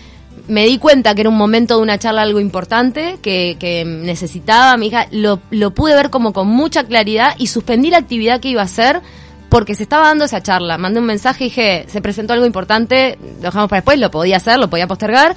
me 0.49 0.65
di 0.67 0.79
cuenta 0.79 1.15
que 1.15 1.21
era 1.21 1.31
un 1.31 1.37
momento 1.37 1.77
de 1.77 1.83
una 1.83 1.99
charla 1.99 2.23
algo 2.23 2.41
importante 2.41 3.19
que, 3.23 3.57
que 3.61 3.85
necesitaba 3.85 4.77
mi 4.77 4.89
hija, 4.89 5.07
lo, 5.11 5.41
lo 5.51 5.73
pude 5.73 5.95
ver 5.95 6.11
como 6.11 6.33
con 6.33 6.49
mucha 6.49 6.85
claridad 6.85 7.35
y 7.39 7.47
suspendí 7.47 7.91
la 7.91 7.99
actividad 7.99 8.41
que 8.41 8.49
iba 8.49 8.63
a 8.63 8.65
hacer 8.65 9.01
porque 9.49 9.75
se 9.75 9.83
estaba 9.83 10.09
dando 10.09 10.25
esa 10.25 10.43
charla. 10.43 10.79
Mandé 10.79 11.01
un 11.01 11.07
mensaje 11.07 11.45
y 11.45 11.49
dije, 11.49 11.85
se 11.89 12.01
presentó 12.01 12.33
algo 12.33 12.47
importante, 12.47 13.19
lo 13.21 13.45
dejamos 13.45 13.69
para 13.69 13.81
después, 13.81 13.99
lo 13.99 14.11
podía 14.11 14.37
hacer, 14.39 14.59
lo 14.59 14.69
podía 14.69 14.87
postergar. 14.87 15.35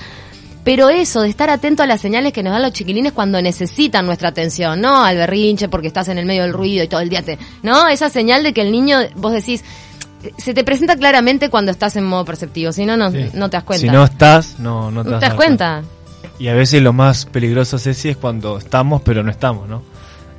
Pero 0.63 0.89
eso, 0.89 1.21
de 1.21 1.29
estar 1.29 1.49
atento 1.49 1.81
a 1.81 1.87
las 1.87 2.01
señales 2.01 2.33
que 2.33 2.43
nos 2.43 2.53
dan 2.53 2.61
los 2.61 2.73
chiquilines 2.73 3.13
cuando 3.13 3.41
necesitan 3.41 4.05
nuestra 4.05 4.29
atención, 4.29 4.79
no 4.79 5.03
al 5.03 5.17
berrinche 5.17 5.69
porque 5.69 5.87
estás 5.87 6.07
en 6.09 6.19
el 6.19 6.25
medio 6.25 6.43
del 6.43 6.53
ruido 6.53 6.83
y 6.83 6.87
todo 6.87 7.01
el 7.01 7.09
día 7.09 7.23
te... 7.23 7.39
No, 7.63 7.87
esa 7.87 8.09
señal 8.09 8.43
de 8.43 8.53
que 8.53 8.61
el 8.61 8.71
niño, 8.71 8.99
vos 9.15 9.33
decís, 9.33 9.63
se 10.37 10.53
te 10.53 10.63
presenta 10.63 10.95
claramente 10.95 11.49
cuando 11.49 11.71
estás 11.71 11.95
en 11.95 12.05
modo 12.05 12.25
perceptivo, 12.25 12.71
si 12.71 12.85
no, 12.85 12.97
no, 12.97 13.11
Sí. 13.11 13.29
no 13.33 13.49
te 13.49 13.57
das 13.57 13.63
cuenta. 13.63 13.81
Si 13.85 13.89
no 13.91 14.03
estás, 14.03 14.59
no, 14.59 14.91
no 14.91 15.03
te, 15.03 15.09
¿No 15.09 15.11
vas 15.15 15.19
te 15.19 15.25
a 15.25 15.29
das 15.29 15.29
dar 15.29 15.35
cuenta? 15.37 15.81
Y 16.39 16.47
a 16.47 16.53
veces 16.53 16.81
lo 16.81 16.93
más 16.93 17.25
peligroso, 17.25 17.77
Ceci, 17.79 18.09
es 18.09 18.17
cuando 18.17 18.57
estamos 18.57 19.01
pero 19.03 19.23
no 19.23 19.31
estamos, 19.31 19.67
¿no? 19.69 19.81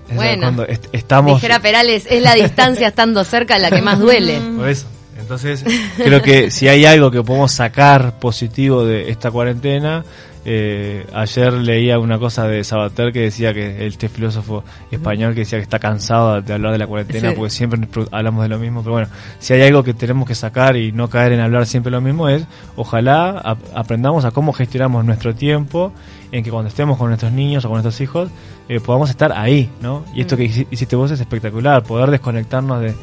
Es 0.09 0.17
Bueno. 0.17 0.43
cuando 0.43 0.67
est- 0.67 0.87
estamos... 0.93 1.35
Dijera 1.35 1.61
Perales, 1.61 2.07
es 2.11 2.23
la 2.23 2.35
distancia 2.35 2.89
estando 2.89 3.23
cerca 3.25 3.59
la 3.59 3.71
que 3.71 3.83
más 3.83 3.99
duele. 3.99 4.39
Por 4.57 4.69
eso. 4.69 4.87
Entonces, 5.19 5.65
creo 5.97 6.21
que 6.21 6.51
si 6.51 6.67
hay 6.69 6.85
algo 6.85 7.11
que 7.11 7.23
podemos 7.23 7.53
sacar 7.53 8.19
positivo 8.19 8.85
de 8.85 9.11
esta 9.11 9.31
cuarentena, 9.31 10.05
eh, 10.45 11.07
ayer 11.15 11.53
leía 11.53 11.99
una 11.99 12.19
cosa 12.19 12.47
de 12.49 12.65
Sabater 12.65 13.13
que 13.13 13.21
decía 13.21 13.55
que 13.55 13.87
este 13.87 14.09
filósofo 14.09 14.65
español 14.91 15.35
que 15.35 15.41
decía 15.41 15.59
que 15.59 15.63
está 15.63 15.79
cansado 15.79 16.41
de 16.43 16.53
hablar 16.53 16.73
de 16.73 16.79
la 16.79 16.87
cuarentena 16.87 17.31
Sí. 17.31 17.35
porque 17.37 17.51
siempre 17.51 17.81
hablamos 18.11 18.43
de 18.43 18.49
lo 18.49 18.59
mismo, 18.59 18.83
pero 18.83 18.93
bueno, 18.95 19.09
si 19.39 19.53
hay 19.55 19.63
algo 19.63 19.83
que 19.85 19.95
tenemos 19.95 20.27
que 20.27 20.35
sacar 20.35 20.77
y 20.77 20.91
no 20.93 21.09
caer 21.09 21.33
en 21.33 21.41
hablar 21.41 21.67
siempre 21.67 21.93
lo 21.93 22.01
mismo 22.01 22.29
es, 22.29 22.45
ojalá 22.77 23.31
ap- 23.39 23.59
aprendamos 23.75 24.25
a 24.25 24.31
cómo 24.33 24.53
gestionamos 24.53 25.05
nuestro 25.05 25.35
tiempo, 25.35 25.93
en 26.33 26.43
que 26.43 26.51
cuando 26.51 26.69
estemos 26.69 26.97
con 26.99 27.09
nuestros 27.09 27.31
niños 27.33 27.65
o 27.65 27.69
con 27.69 27.77
nuestros 27.77 28.01
hijos 28.01 28.31
eh, 28.69 28.81
podamos 28.81 29.11
estar 29.11 29.33
ahí, 29.33 29.71
¿no? 29.83 30.03
Y 30.15 30.23
esto 30.23 30.37
que 30.37 30.45
hici- 30.45 30.67
hiciste 30.71 30.97
vos 30.97 31.11
es 31.11 31.21
espectacular, 31.21 31.83
poder 31.83 32.11
desconectarnos 32.11 32.81
de, 32.81 32.95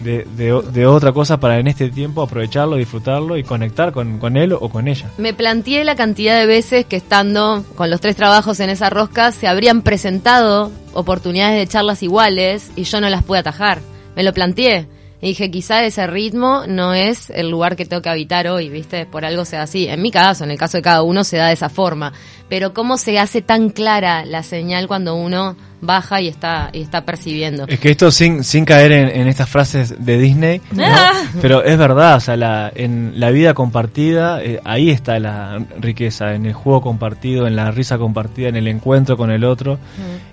de, 0.00 0.26
de 0.36 0.62
de 0.72 0.86
otra 0.86 1.12
cosa 1.12 1.38
para 1.38 1.58
en 1.58 1.66
este 1.66 1.90
tiempo 1.90 2.22
aprovecharlo, 2.22 2.76
disfrutarlo 2.76 3.36
y 3.36 3.44
conectar 3.44 3.92
con, 3.92 4.18
con 4.18 4.36
él 4.36 4.52
o 4.52 4.68
con 4.68 4.88
ella. 4.88 5.10
Me 5.18 5.34
planteé 5.34 5.84
la 5.84 5.96
cantidad 5.96 6.38
de 6.38 6.46
veces 6.46 6.86
que 6.86 6.96
estando 6.96 7.64
con 7.76 7.90
los 7.90 8.00
tres 8.00 8.16
trabajos 8.16 8.60
en 8.60 8.70
esa 8.70 8.90
rosca 8.90 9.32
se 9.32 9.48
habrían 9.48 9.82
presentado 9.82 10.70
oportunidades 10.92 11.58
de 11.58 11.66
charlas 11.66 12.02
iguales 12.02 12.70
y 12.76 12.84
yo 12.84 13.00
no 13.00 13.08
las 13.08 13.22
pude 13.22 13.38
atajar. 13.38 13.80
Me 14.16 14.22
lo 14.22 14.32
planteé. 14.32 14.88
Y 15.22 15.28
dije, 15.28 15.50
quizá 15.50 15.84
ese 15.84 16.06
ritmo 16.06 16.62
no 16.66 16.94
es 16.94 17.28
el 17.28 17.50
lugar 17.50 17.76
que 17.76 17.84
tengo 17.84 18.00
que 18.00 18.08
habitar 18.08 18.48
hoy, 18.48 18.70
¿viste? 18.70 19.04
Por 19.04 19.26
algo 19.26 19.44
sea 19.44 19.62
así. 19.62 19.86
En 19.86 20.00
mi 20.00 20.10
caso, 20.10 20.44
en 20.44 20.50
el 20.50 20.56
caso 20.56 20.78
de 20.78 20.82
cada 20.82 21.02
uno, 21.02 21.24
se 21.24 21.36
da 21.36 21.48
de 21.48 21.52
esa 21.52 21.68
forma. 21.68 22.14
Pero 22.48 22.72
¿cómo 22.72 22.96
se 22.96 23.18
hace 23.18 23.42
tan 23.42 23.68
clara 23.68 24.24
la 24.24 24.42
señal 24.42 24.88
cuando 24.88 25.14
uno 25.14 25.56
baja 25.80 26.20
y 26.20 26.28
está, 26.28 26.70
y 26.72 26.82
está 26.82 27.04
percibiendo? 27.04 27.64
Es 27.66 27.80
que 27.80 27.90
esto 27.90 28.10
sin, 28.10 28.44
sin 28.44 28.64
caer 28.64 28.92
en, 28.92 29.08
en 29.08 29.28
estas 29.28 29.48
frases 29.48 29.94
de 30.04 30.18
Disney, 30.18 30.60
¿no? 30.72 30.84
pero 31.40 31.62
es 31.64 31.78
verdad, 31.78 32.16
o 32.16 32.20
sea, 32.20 32.36
la, 32.36 32.70
en 32.74 33.14
la 33.16 33.30
vida 33.30 33.54
compartida, 33.54 34.42
eh, 34.42 34.60
ahí 34.64 34.90
está 34.90 35.18
la 35.18 35.64
riqueza, 35.78 36.34
en 36.34 36.46
el 36.46 36.52
juego 36.52 36.80
compartido, 36.80 37.46
en 37.46 37.56
la 37.56 37.70
risa 37.70 37.98
compartida, 37.98 38.48
en 38.48 38.56
el 38.56 38.68
encuentro 38.68 39.16
con 39.16 39.30
el 39.30 39.44
otro. 39.44 39.78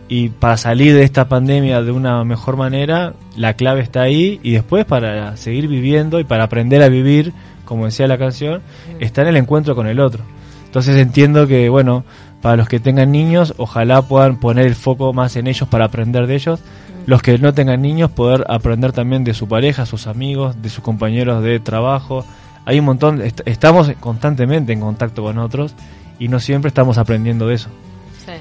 Y 0.09 0.29
para 0.29 0.55
salir 0.55 0.95
de 0.95 1.03
esta 1.03 1.27
pandemia 1.27 1.81
de 1.81 1.91
una 1.91 2.23
mejor 2.23 2.55
manera, 2.55 3.13
la 3.35 3.53
clave 3.55 3.81
está 3.81 4.01
ahí 4.01 4.39
y 4.41 4.53
después 4.53 4.85
para 4.85 5.35
seguir 5.35 5.67
viviendo 5.67 6.19
y 6.19 6.23
para 6.23 6.45
aprender 6.45 6.81
a 6.81 6.87
vivir, 6.87 7.33
como 7.65 7.85
decía 7.85 8.07
la 8.07 8.17
canción, 8.17 8.61
está 8.99 9.23
en 9.23 9.27
el 9.27 9.37
encuentro 9.37 9.75
con 9.75 9.87
el 9.87 9.99
otro. 9.99 10.23
Entonces 10.65 10.97
entiendo 10.97 11.47
que, 11.47 11.69
bueno, 11.69 12.05
para 12.41 12.55
los 12.57 12.67
que 12.69 12.79
tengan 12.79 13.11
niños, 13.11 13.53
ojalá 13.57 14.01
puedan 14.03 14.37
poner 14.37 14.65
el 14.67 14.75
foco 14.75 15.11
más 15.13 15.35
en 15.35 15.47
ellos 15.47 15.67
para 15.67 15.85
aprender 15.85 16.27
de 16.27 16.35
ellos. 16.35 16.59
Los 17.05 17.21
que 17.21 17.37
no 17.37 17.53
tengan 17.53 17.81
niños, 17.81 18.11
poder 18.11 18.43
aprender 18.49 18.91
también 18.91 19.23
de 19.23 19.33
su 19.33 19.47
pareja, 19.47 19.85
sus 19.85 20.07
amigos, 20.07 20.61
de 20.61 20.69
sus 20.69 20.83
compañeros 20.83 21.41
de 21.41 21.59
trabajo. 21.59 22.25
Hay 22.65 22.79
un 22.79 22.85
montón, 22.85 23.21
est- 23.21 23.41
estamos 23.45 23.89
constantemente 23.99 24.73
en 24.73 24.81
contacto 24.81 25.23
con 25.23 25.37
otros 25.37 25.73
y 26.19 26.27
no 26.27 26.39
siempre 26.41 26.67
estamos 26.67 26.97
aprendiendo 26.97 27.47
de 27.47 27.55
eso. 27.55 27.69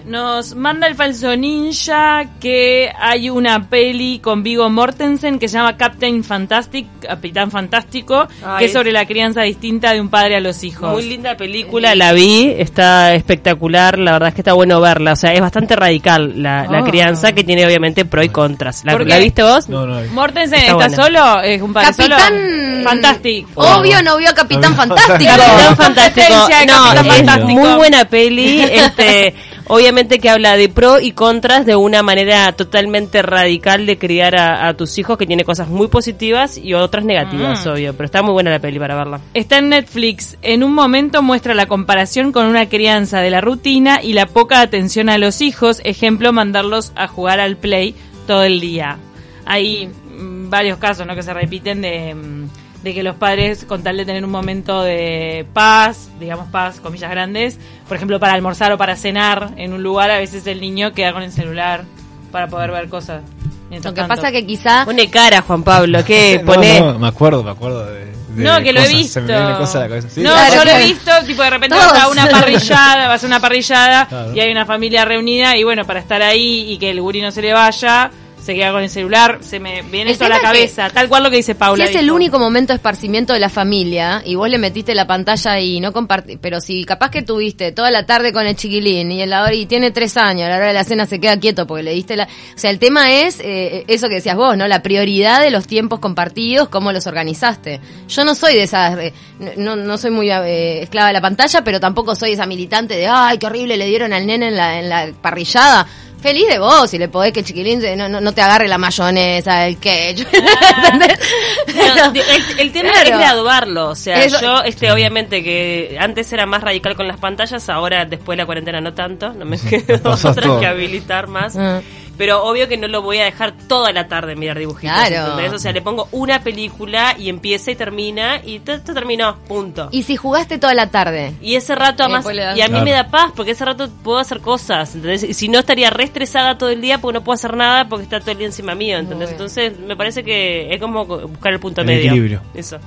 Nos 0.05 0.55
manda 0.55 0.87
el 0.87 0.95
falso 0.95 1.37
ninja 1.37 2.25
que 2.41 2.91
hay 2.99 3.31
una 3.31 3.69
peli 3.69 4.19
con 4.21 4.43
Vigo 4.43 4.69
Mortensen 4.71 5.39
que 5.39 5.49
se 5.49 5.59
llama 5.59 5.77
Captain 5.77 6.25
Fantastic, 6.25 6.87
Capitán 7.01 7.51
Fantástico, 7.51 8.27
Ay. 8.45 8.59
que 8.59 8.65
es 8.67 8.73
sobre 8.73 8.93
la 8.93 9.07
crianza 9.07 9.43
distinta 9.43 9.93
de 9.93 10.01
un 10.01 10.09
padre 10.09 10.37
a 10.37 10.41
los 10.41 10.63
hijos. 10.65 10.93
Muy 10.93 11.05
linda 11.09 11.37
película, 11.37 11.95
la 11.95 12.13
vi, 12.13 12.53
está 12.59 13.15
espectacular, 13.15 13.99
la 13.99 14.13
verdad 14.13 14.29
es 14.31 14.35
que 14.35 14.41
está 14.41 14.53
bueno 14.55 14.81
verla, 14.81 15.13
o 15.13 15.17
sea, 15.17 15.33
es 15.33 15.41
bastante 15.41 15.77
radical 15.77 16.43
la, 16.43 16.67
la 16.67 16.79
Ah. 16.79 16.85
crianza 16.85 17.33
que 17.33 17.43
tiene 17.45 17.65
obviamente 17.67 18.05
pro 18.05 18.23
y 18.23 18.29
contras. 18.29 18.85
¿La, 18.85 18.97
viste 18.97 19.43
vos? 19.43 19.69
No, 19.69 19.87
no, 19.87 20.01
Mortensen 20.13 20.61
Está 20.61 20.91
solo, 20.91 21.41
es 21.43 21.61
un 21.63 21.73
padre 21.73 21.89
Capitán... 21.97 22.19
solo. 22.35 22.85
Fantástico. 22.85 23.51
Obvio 23.61 24.03
no 24.03 24.17
vio 24.17 24.31
a 24.31 24.35
Capitán. 24.35 24.75
Fantástico. 24.77 25.13
Capitán 25.13 25.77
Fantástico. 25.77 26.27
No, 26.31 26.47
Capitán 26.49 26.69
es 26.99 27.07
Fantástico. 27.17 27.49
muy 27.49 27.73
buena 27.75 28.05
peli. 28.05 28.61
Este, 28.61 29.35
obviamente 29.69 30.19
que 30.19 30.29
habla 30.31 30.57
de 30.57 30.69
pro 30.69 31.01
y 31.01 31.13
contras 31.13 31.67
de 31.67 31.77
una 31.77 32.03
manera 32.03 32.53
totalmente 32.53 33.23
radical 33.23 33.87
de 33.87 33.99
criar 33.99 34.39
a, 34.39 34.69
a 34.69 34.75
tus 34.75 34.99
hijos, 34.99 35.17
que 35.19 35.27
tiene 35.27 35.45
cosas 35.45 35.69
muy 35.69 35.89
positivas 35.89 36.59
y 36.59 36.75
otras 36.75 37.05
negativas, 37.05 37.65
Mm. 37.67 37.69
obvio. 37.71 37.95
Pero 37.95 38.05
está 38.07 38.23
muy 38.23 38.33
buena 38.33 38.51
la 38.51 38.59
peli 38.59 38.79
para 38.79 38.95
verla. 38.97 39.21
Está 39.35 39.59
en 39.59 39.69
Netflix. 39.71 40.37
En 40.43 40.63
un 40.63 40.73
momento 40.75 41.23
muestra 41.23 41.55
la 41.55 41.67
comparación 41.67 42.33
con 42.33 42.47
una 42.47 42.69
crianza 42.69 43.21
de 43.21 43.31
la 43.31 43.41
rutina 43.41 44.01
y 44.03 44.13
la 44.13 44.27
poca 44.27 44.61
atención 44.61 45.09
a 45.09 45.19
los 45.19 45.41
hijos. 45.41 45.81
Ejemplo, 45.85 46.33
mandarlos 46.33 46.93
a 46.97 47.09
jugar 47.09 47.41
al 47.41 47.57
play 47.57 47.95
todo 48.27 48.43
el 48.45 48.61
día. 48.61 48.99
Hay 49.45 49.87
mm, 49.89 50.51
varios 50.51 50.79
casos 50.79 51.07
¿no? 51.07 51.15
que 51.15 51.23
se 51.23 51.33
repiten 51.35 51.83
de, 51.83 52.15
mm, 52.15 52.49
de 52.83 52.95
que 52.95 53.03
los 53.03 53.17
padres, 53.17 53.65
con 53.65 53.83
tal 53.83 53.97
de 53.97 54.05
tener 54.05 54.25
un 54.25 54.31
momento 54.31 54.83
de 54.83 55.47
paz, 55.53 56.09
digamos 56.21 56.49
paz, 56.49 56.81
comillas 56.81 57.11
grandes, 57.11 57.59
por 57.89 57.97
ejemplo, 57.97 58.21
para 58.21 58.33
almorzar 58.33 58.73
o 58.73 58.79
para 58.79 58.97
cenar 58.97 59.53
en 59.57 59.73
un 59.73 59.83
lugar, 59.83 60.11
a 60.11 60.19
veces 60.19 60.47
el 60.47 60.61
niño 60.61 60.93
queda 60.93 61.13
con 61.13 61.23
el 61.23 61.33
celular 61.33 61.85
para 62.31 62.49
poder 62.49 62.71
ver 62.71 62.89
cosas. 62.89 63.23
Lo 63.71 63.95
que 63.95 64.05
pasa 64.05 64.31
que 64.31 64.47
quizá... 64.47 64.85
Pone 64.85 65.11
cara, 65.11 65.43
Juan 65.43 65.63
Pablo, 65.63 66.05
¿qué? 66.05 66.41
Pone... 66.47 66.81
No, 66.81 66.99
me 66.99 67.09
acuerdo, 67.09 67.43
me 67.43 67.51
acuerdo 67.51 67.85
de... 67.87 68.13
no, 68.37 68.63
que 68.63 68.73
lo 68.73 68.81
he 68.81 68.89
visto. 68.89 69.21
no, 69.21 69.29
yo 69.29 70.65
lo 70.65 70.71
he 70.71 70.85
visto, 70.85 71.11
tipo 71.27 71.43
de 71.43 71.51
repente 71.51 71.77
vas 71.77 71.99
a 71.99 72.09
una 72.09 72.29
parrillada, 72.29 73.09
vas 73.09 73.25
a 73.25 73.27
una 73.27 73.41
parrillada 73.41 74.09
y 74.35 74.41
hay 74.41 74.53
una 74.53 74.65
familia 74.67 75.05
reunida 75.05 75.57
y 75.57 75.65
bueno, 75.65 75.85
para 75.85 76.01
estar 76.01 76.23
ahí 76.23 76.73
y 76.73 76.79
que 76.79 76.91
el 76.91 77.01
guri 77.01 77.23
no 77.23 77.33
se 77.33 77.43
le 77.43 77.53
vaya, 77.53 78.11
se 78.41 78.55
queda 78.55 78.73
con 78.73 78.83
el 78.83 78.91
celular, 78.91 79.39
se 79.41 79.59
me 79.59 79.83
viene 79.83 80.13
esto 80.13 80.25
a 80.25 80.29
la 80.29 80.41
cabeza, 80.41 80.89
tal 80.91 81.09
cual 81.09 81.25
lo 81.25 81.31
que 81.31 81.37
dice 81.37 81.55
Paula. 81.55 81.85
Si 81.87 81.95
es 81.95 82.01
el 82.01 82.11
único 82.11 82.39
momento 82.39 82.73
de 82.73 82.77
esparcimiento 82.77 83.33
de 83.33 83.41
la 83.41 83.49
familia 83.49 84.23
y 84.25 84.37
vos 84.37 84.49
le 84.49 84.59
metiste 84.59 84.95
la 84.95 85.07
pantalla 85.07 85.59
y 85.59 85.81
no 85.81 85.93
compartí, 85.93 86.37
pero 86.37 86.61
si 86.61 86.85
capaz 86.85 87.11
que 87.11 87.23
tuviste 87.23 87.73
toda 87.73 87.91
la 87.91 88.07
tarde 88.07 88.33
con 88.33 88.47
el 88.47 88.55
chiquilín 88.55 89.11
y, 89.11 89.23
el, 89.23 89.35
y 89.53 89.67
tiene 89.67 89.91
tres 89.91 90.17
años, 90.17 90.47
a 90.47 90.51
la 90.51 90.57
hora 90.57 90.67
de 90.69 90.75
la 90.75 90.85
cena 90.85 91.07
se 91.07 91.19
queda 91.19 91.39
quieto 91.41 91.67
porque 91.67 91.83
le 91.83 91.93
diste 91.93 92.17
la... 92.17 92.25
O 92.25 92.59
sea, 92.59 92.71
el 92.71 92.79
tema 92.79 93.13
es 93.13 93.41
eh, 93.41 93.85
eso 93.89 94.09
que 94.09 94.17
decías 94.17 94.37
vos, 94.37 94.57
¿no? 94.57 94.69
La 94.69 94.83
prioridad 94.83 95.41
de 95.41 95.51
los 95.51 95.67
tiempos 95.67 95.99
compartidos, 95.99 96.69
cómo 96.69 96.93
los 96.93 97.07
organizaste. 97.07 97.81
Yo 98.09 98.25
no 98.25 98.35
soy 98.35 98.55
de 98.55 98.63
esas, 98.63 98.97
eh, 98.99 99.13
no, 99.57 99.75
no 99.77 99.99
soy 99.99 100.11
muy 100.13 100.31
eh, 100.31 100.83
esclava 100.83 101.09
de 101.09 101.15
la 101.15 101.21
pantalla, 101.21 101.65
pero 101.65 101.81
tampoco 101.81 102.15
soy 102.15 102.33
esa 102.33 102.47
militante 102.47 102.95
de, 102.95 103.09
ay, 103.09 103.39
qué 103.39 103.47
horrible 103.47 103.77
le 103.77 103.87
dieron 103.87 104.13
al 104.13 104.27
nene 104.27 104.49
en 104.49 104.57
la, 104.57 104.79
en 104.79 104.89
la 104.89 105.13
parrillada 105.21 105.87
feliz 106.27 106.49
de 106.49 106.59
vos 106.59 106.91
si 106.91 106.99
le 106.99 107.09
podés 107.09 107.33
que 107.33 107.41
el 107.41 107.47
chiquilín 107.47 107.81
no, 107.97 108.09
no, 108.09 108.33
te 108.33 108.43
agarre 108.43 108.67
la 108.67 108.79
mayonesa, 108.79 109.69
el 109.69 109.79
ketchup. 109.79 110.27
el, 112.59 112.73
tema 112.73 112.91
es 112.91 113.09
graduarlo. 113.09 113.91
O 113.91 113.95
sea, 113.95 114.27
yo, 114.27 114.65
este, 114.65 114.91
obviamente 114.91 115.45
que 115.45 115.97
antes 116.01 116.33
era 116.33 116.45
más 116.45 116.63
radical 116.63 116.97
con 116.97 117.07
las 117.07 117.19
pantallas, 117.19 117.69
ahora 117.69 118.07
después 118.07 118.37
de 118.37 118.43
la 118.43 118.47
cuarentena 118.47 118.81
no 118.81 118.93
tanto, 118.93 119.33
no 119.35 119.45
me 119.45 119.57
quedo 119.57 120.11
otra 120.25 120.59
que 120.59 120.67
habilitar 120.67 121.29
más. 121.29 121.57
Ah. 121.57 121.81
Pero 122.17 122.45
obvio 122.45 122.69
que 122.69 122.77
no 122.77 122.89
lo 122.89 123.03
voy 123.03 123.19
a 123.19 123.25
dejar 123.25 123.53
toda 123.53 123.93
la 123.93 124.09
tarde 124.09 124.37
mirar 124.37 124.59
dibujitos. 124.59 124.97
Claro. 124.97 125.55
O 125.55 125.59
sea, 125.59 125.73
le 125.73 125.83
pongo 125.83 126.09
una 126.13 126.41
película 126.41 127.15
y 127.19 127.29
empieza 127.29 127.71
y 127.71 127.77
termina 127.77 128.41
y 128.45 128.57
esto 128.65 128.95
terminó, 128.95 129.37
punto. 129.49 129.89
¿Y 129.91 130.03
si 130.03 130.17
jugaste 130.17 130.59
toda 130.59 130.75
la 130.75 130.91
tarde? 130.91 131.35
Y 131.41 131.57
ese 131.57 131.75
rato 131.75 132.05
además, 132.05 132.27
y 132.57 132.61
a 132.61 132.69
mí 132.69 132.81
me 132.81 132.93
da 132.93 133.09
paz 133.09 133.33
porque 133.35 133.53
ese 133.53 133.65
rato 133.65 133.89
puedo 134.03 134.19
hacer 134.19 134.41
cosas, 134.41 134.95
¿entendés? 134.95 135.23
Y 135.23 135.35
si 135.35 135.49
no 135.49 135.59
estaría 135.59 135.91
re 135.91 136.05
estresada 136.05 136.59
todo 136.59 136.71
el 136.71 136.81
día 136.81 136.99
porque 136.99 137.19
no 137.19 137.25
puedo 137.25 137.35
hacer 137.35 137.57
nada 137.57 137.89
porque 137.89 138.05
está 138.05 138.21
todo 138.21 138.33
el 138.33 138.39
día 138.39 138.47
encima 138.47 138.75
mío, 138.75 138.99
¿entendés? 138.99 139.31
Entonces 139.31 139.79
me 139.79 139.97
parece 139.97 140.25
que 140.25 140.73
es 140.73 140.81
como 140.81 141.05
buscar 141.05 141.53
el 141.53 141.61
punto 141.61 141.85
medio. 141.85 142.11
Equilibrio. 142.11 142.43
Eso. 142.55 142.79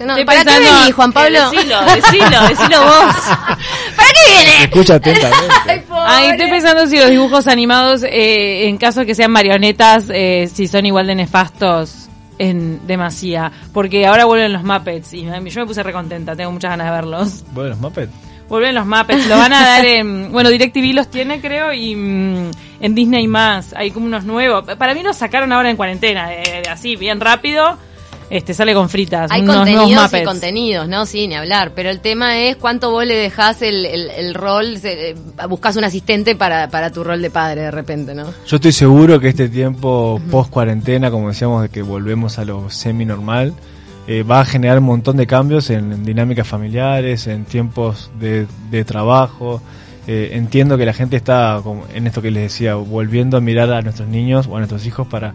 No, 0.00 0.16
¿Para 0.24 0.44
qué 0.44 0.58
venís, 0.58 0.94
Juan 0.94 1.12
Pablo? 1.12 1.50
decilo, 1.50 1.80
decilo, 1.82 2.48
decilo 2.48 2.82
vos. 2.82 3.14
¿Para 3.96 4.08
qué 4.08 4.30
viene? 4.32 4.64
Escucha 4.64 4.94
atentamente. 4.96 5.83
Ay, 6.06 6.30
estoy 6.30 6.50
pensando 6.50 6.86
si 6.86 6.98
los 6.98 7.10
dibujos 7.10 7.46
animados, 7.48 8.02
eh, 8.02 8.68
en 8.68 8.76
caso 8.76 9.00
de 9.00 9.06
que 9.06 9.14
sean 9.14 9.30
marionetas, 9.30 10.10
eh, 10.10 10.48
si 10.52 10.68
son 10.68 10.86
igual 10.86 11.06
de 11.06 11.14
nefastos 11.14 12.08
en 12.38 12.86
demasía. 12.86 13.50
Porque 13.72 14.06
ahora 14.06 14.24
vuelven 14.24 14.52
los 14.52 14.62
Muppets 14.62 15.14
y 15.14 15.24
yo 15.24 15.30
me 15.40 15.66
puse 15.66 15.82
recontenta, 15.82 16.36
tengo 16.36 16.52
muchas 16.52 16.70
ganas 16.70 16.86
de 16.86 16.92
verlos. 16.92 17.44
¿Vuelven 17.52 17.70
los 17.70 17.80
Muppets? 17.80 18.12
Vuelven 18.48 18.74
los 18.74 18.86
Muppets, 18.86 19.26
lo 19.26 19.38
van 19.38 19.52
a 19.52 19.64
dar 19.64 19.84
en. 19.84 20.24
Bueno, 20.32 20.50
DirecTV 20.50 20.94
los 20.94 21.10
tiene, 21.10 21.40
creo, 21.40 21.72
y 21.72 21.96
mm, 21.96 22.50
en 22.80 22.94
Disney 22.94 23.26
más. 23.26 23.72
Hay 23.74 23.90
como 23.90 24.06
unos 24.06 24.24
nuevos. 24.24 24.64
Para 24.76 24.94
mí 24.94 25.02
los 25.02 25.16
sacaron 25.16 25.52
ahora 25.52 25.70
en 25.70 25.76
cuarentena, 25.76 26.28
así, 26.70 26.96
bien 26.96 27.20
rápido 27.20 27.78
este 28.30 28.54
sale 28.54 28.74
con 28.74 28.88
fritas. 28.88 29.30
Hay 29.30 29.44
contenidos 29.44 30.12
y 30.12 30.24
contenidos, 30.24 30.88
¿no? 30.88 31.06
Sí, 31.06 31.28
ni 31.28 31.34
hablar. 31.34 31.72
Pero 31.74 31.90
el 31.90 32.00
tema 32.00 32.38
es 32.38 32.56
cuánto 32.56 32.90
vos 32.90 33.06
le 33.06 33.16
dejás 33.16 33.62
el, 33.62 33.84
el, 33.86 34.34
rol, 34.34 34.78
eh, 34.82 35.14
buscas 35.48 35.76
un 35.76 35.84
asistente 35.84 36.34
para, 36.34 36.68
para 36.68 36.90
tu 36.90 37.04
rol 37.04 37.20
de 37.22 37.30
padre 37.30 37.62
de 37.62 37.70
repente, 37.70 38.14
¿no? 38.14 38.26
Yo 38.46 38.56
estoy 38.56 38.72
seguro 38.72 39.20
que 39.20 39.28
este 39.28 39.48
tiempo 39.48 40.20
post 40.30 40.50
cuarentena, 40.50 41.10
como 41.10 41.28
decíamos, 41.28 41.62
de 41.62 41.68
que 41.68 41.82
volvemos 41.82 42.38
a 42.38 42.44
lo 42.44 42.70
semi 42.70 43.04
normal, 43.04 43.54
eh, 44.06 44.22
va 44.22 44.40
a 44.40 44.44
generar 44.44 44.78
un 44.78 44.84
montón 44.84 45.16
de 45.16 45.26
cambios 45.26 45.70
en, 45.70 46.04
dinámicas 46.04 46.46
familiares, 46.46 47.26
en 47.26 47.44
tiempos 47.44 48.10
de, 48.18 48.46
de 48.70 48.84
trabajo. 48.84 49.62
Eh, 50.06 50.30
entiendo 50.32 50.76
que 50.76 50.84
la 50.84 50.92
gente 50.92 51.16
está, 51.16 51.60
como 51.62 51.86
en 51.94 52.06
esto 52.06 52.20
que 52.20 52.30
les 52.30 52.42
decía, 52.42 52.74
volviendo 52.74 53.38
a 53.38 53.40
mirar 53.40 53.72
a 53.72 53.80
nuestros 53.80 54.08
niños 54.08 54.46
o 54.46 54.56
a 54.56 54.58
nuestros 54.58 54.84
hijos 54.84 55.06
para 55.06 55.34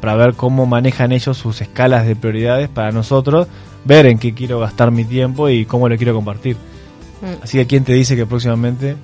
para 0.00 0.14
ver 0.14 0.34
cómo 0.34 0.66
manejan 0.66 1.12
ellos 1.12 1.36
sus 1.36 1.60
escalas 1.60 2.06
de 2.06 2.16
prioridades 2.16 2.68
para 2.68 2.90
nosotros, 2.92 3.46
ver 3.84 4.06
en 4.06 4.18
qué 4.18 4.34
quiero 4.34 4.60
gastar 4.60 4.90
mi 4.90 5.04
tiempo 5.04 5.48
y 5.48 5.64
cómo 5.64 5.88
lo 5.88 5.96
quiero 5.96 6.14
compartir. 6.14 6.56
Mm. 7.20 7.42
Así 7.42 7.58
que 7.58 7.66
quién 7.66 7.84
te 7.84 7.92
dice 7.92 8.16
que 8.16 8.26
próximamente 8.26 8.96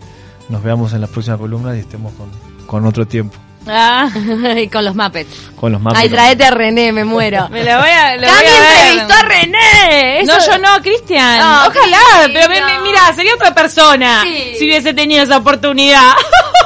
nos 0.49 0.63
veamos 0.63 0.93
en 0.93 1.01
las 1.01 1.11
próximas 1.11 1.39
columnas 1.39 1.77
y 1.77 1.81
estemos 1.81 2.13
con, 2.15 2.29
con 2.67 2.87
otro 2.87 3.07
tiempo. 3.07 3.37
Ah, 3.69 4.09
y 4.57 4.69
con 4.69 4.85
los 4.85 4.95
Muppets. 4.95 5.51
Con 5.57 5.73
los 5.73 5.81
Muppets. 5.81 6.01
Ay, 6.01 6.09
traete 6.09 6.45
a 6.45 6.51
René, 6.51 6.93
me 6.93 7.05
muero. 7.05 7.49
me 7.51 7.65
lo 7.65 7.79
voy 7.79 7.91
a. 7.91 8.17
Lo 8.17 8.27
entrevistó 8.27 9.15
a 9.15 9.23
René! 9.23 10.23
No, 10.25 10.35
yo 10.47 10.59
no, 10.59 10.81
Cristian. 10.83 11.41
Ojalá, 11.41 12.31
pero 12.33 12.49
mira, 12.83 13.13
sería 13.15 13.35
otra 13.35 13.55
persona 13.55 14.23
si 14.23 14.65
hubiese 14.65 14.95
tenido 14.95 15.23
esa 15.23 15.39
oportunidad. 15.39 16.13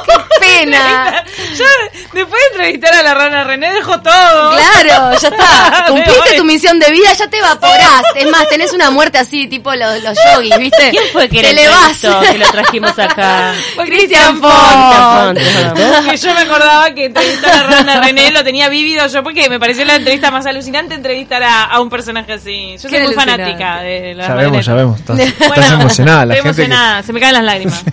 ¡Qué 0.05 0.13
pena! 0.39 1.23
yo, 1.57 1.65
después 2.13 2.41
de 2.41 2.47
entrevistar 2.51 2.93
a 2.93 3.03
la 3.03 3.13
rana 3.13 3.43
René, 3.43 3.73
dejo 3.73 3.99
todo. 4.01 4.51
Claro, 4.51 5.19
ya 5.19 5.27
está. 5.27 5.85
Cumpliste 5.87 6.37
tu 6.37 6.43
misión 6.43 6.79
de 6.79 6.91
vida, 6.91 7.13
ya 7.13 7.27
te 7.27 7.37
evaporás. 7.37 8.03
Es 8.15 8.29
más, 8.29 8.47
tenés 8.49 8.73
una 8.73 8.89
muerte 8.91 9.17
así, 9.17 9.47
tipo 9.47 9.73
los, 9.75 10.03
los 10.03 10.17
yogis, 10.33 10.57
¿viste? 10.57 10.91
¿Quién 10.91 11.03
fue 11.11 11.29
que 11.29 11.41
te 11.41 11.53
le 11.53 11.67
vas? 11.67 11.99
que 11.99 12.37
lo 12.37 12.51
trajimos 12.51 12.97
acá? 12.97 13.53
Fue 13.75 13.85
Cristian 13.85 14.39
Font. 14.39 15.37
Que 15.37 16.17
yo 16.17 16.33
me 16.33 16.41
acordaba 16.41 16.93
que 16.93 17.05
entrevistar 17.05 17.51
a 17.51 17.63
Rana 17.63 18.01
René 18.01 18.31
lo 18.31 18.43
tenía 18.43 18.69
vívido 18.69 19.07
yo 19.07 19.23
porque 19.23 19.49
me 19.49 19.59
pareció 19.59 19.85
la 19.85 19.95
entrevista 19.95 20.31
más 20.31 20.45
alucinante 20.45 20.95
entrevistar 20.95 21.43
a, 21.43 21.79
un 21.79 21.89
personaje 21.89 22.33
así. 22.33 22.75
Yo 22.81 22.89
soy 22.89 22.99
muy 22.99 23.13
fanática 23.13 23.81
de 23.81 24.13
la 24.15 24.27
Ya 24.27 24.35
vemos, 24.35 24.65
ya 24.65 24.73
vemos. 24.73 24.99
Estás, 24.99 25.71
emocionada. 25.71 26.25
La 26.25 26.35
estoy 26.35 26.49
emocionada, 26.49 27.03
se 27.03 27.13
me 27.13 27.19
caen 27.19 27.33
las 27.33 27.43
lágrimas. 27.43 27.83